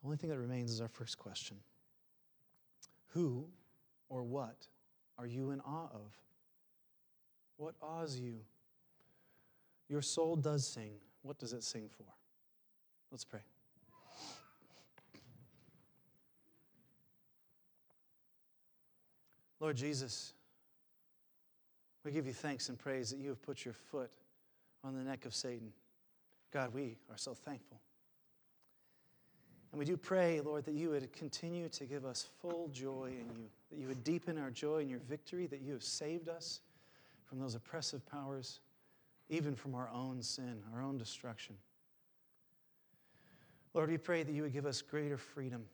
The 0.00 0.06
only 0.06 0.16
thing 0.16 0.30
that 0.30 0.38
remains 0.38 0.70
is 0.70 0.80
our 0.80 0.88
first 0.88 1.18
question 1.18 1.56
Who 3.08 3.46
or 4.08 4.22
what 4.22 4.66
are 5.18 5.26
you 5.26 5.50
in 5.50 5.60
awe 5.60 5.88
of? 5.92 6.12
What 7.56 7.74
awes 7.82 8.18
you? 8.18 8.40
Your 9.88 10.02
soul 10.02 10.36
does 10.36 10.66
sing. 10.66 10.92
What 11.22 11.38
does 11.38 11.52
it 11.52 11.62
sing 11.62 11.88
for? 11.88 12.04
Let's 13.10 13.24
pray. 13.24 13.40
Lord 19.60 19.76
Jesus, 19.76 20.34
we 22.04 22.12
give 22.12 22.26
you 22.26 22.32
thanks 22.32 22.68
and 22.68 22.78
praise 22.78 23.10
that 23.10 23.18
you 23.18 23.30
have 23.30 23.42
put 23.42 23.64
your 23.64 23.74
foot 23.74 24.10
on 24.84 24.94
the 24.94 25.02
neck 25.02 25.24
of 25.24 25.34
Satan. 25.34 25.72
God, 26.52 26.72
we 26.72 26.96
are 27.10 27.16
so 27.16 27.34
thankful. 27.34 27.80
And 29.72 29.78
we 29.78 29.84
do 29.84 29.96
pray, 29.96 30.40
Lord, 30.40 30.64
that 30.66 30.74
you 30.74 30.90
would 30.90 31.12
continue 31.12 31.68
to 31.70 31.84
give 31.84 32.04
us 32.04 32.26
full 32.40 32.68
joy 32.68 33.06
in 33.06 33.26
you, 33.36 33.48
that 33.70 33.78
you 33.78 33.88
would 33.88 34.04
deepen 34.04 34.38
our 34.38 34.50
joy 34.50 34.78
in 34.78 34.88
your 34.88 35.00
victory, 35.00 35.46
that 35.46 35.62
you 35.62 35.72
have 35.72 35.82
saved 35.82 36.28
us 36.28 36.60
from 37.24 37.40
those 37.40 37.56
oppressive 37.56 38.06
powers, 38.06 38.60
even 39.30 39.56
from 39.56 39.74
our 39.74 39.88
own 39.92 40.22
sin, 40.22 40.62
our 40.72 40.82
own 40.82 40.96
destruction. 40.96 41.56
Lord, 43.72 43.90
we 43.90 43.98
pray 43.98 44.22
that 44.22 44.32
you 44.32 44.42
would 44.42 44.52
give 44.52 44.66
us 44.66 44.80
greater 44.80 45.16
freedom 45.16 45.64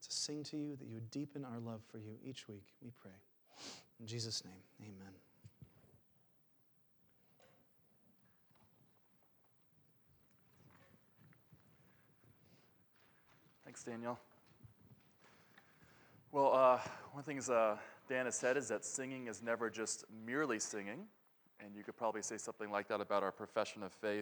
to 0.00 0.12
sing 0.12 0.42
to 0.44 0.56
you, 0.56 0.76
that 0.76 0.86
you 0.86 0.94
would 0.94 1.10
deepen 1.10 1.44
our 1.44 1.58
love 1.58 1.82
for 1.90 1.98
you 1.98 2.14
each 2.24 2.48
week. 2.48 2.64
We 2.82 2.90
pray. 3.02 3.10
In 4.00 4.06
Jesus' 4.06 4.44
name, 4.44 4.54
amen. 4.82 5.12
Thanks, 13.64 13.82
Daniel. 13.82 14.18
Well, 16.32 16.52
uh, 16.54 16.78
one 17.12 17.20
of 17.20 17.24
the 17.24 17.30
things 17.30 17.50
uh, 17.50 17.76
Dan 18.08 18.26
has 18.26 18.34
said 18.34 18.56
is 18.56 18.68
that 18.68 18.84
singing 18.84 19.26
is 19.26 19.42
never 19.42 19.68
just 19.70 20.04
merely 20.24 20.58
singing, 20.58 21.06
and 21.60 21.74
you 21.74 21.82
could 21.82 21.96
probably 21.96 22.22
say 22.22 22.38
something 22.38 22.70
like 22.70 22.88
that 22.88 23.00
about 23.00 23.22
our 23.22 23.32
profession 23.32 23.82
of 23.82 23.92
faith. 23.92 24.14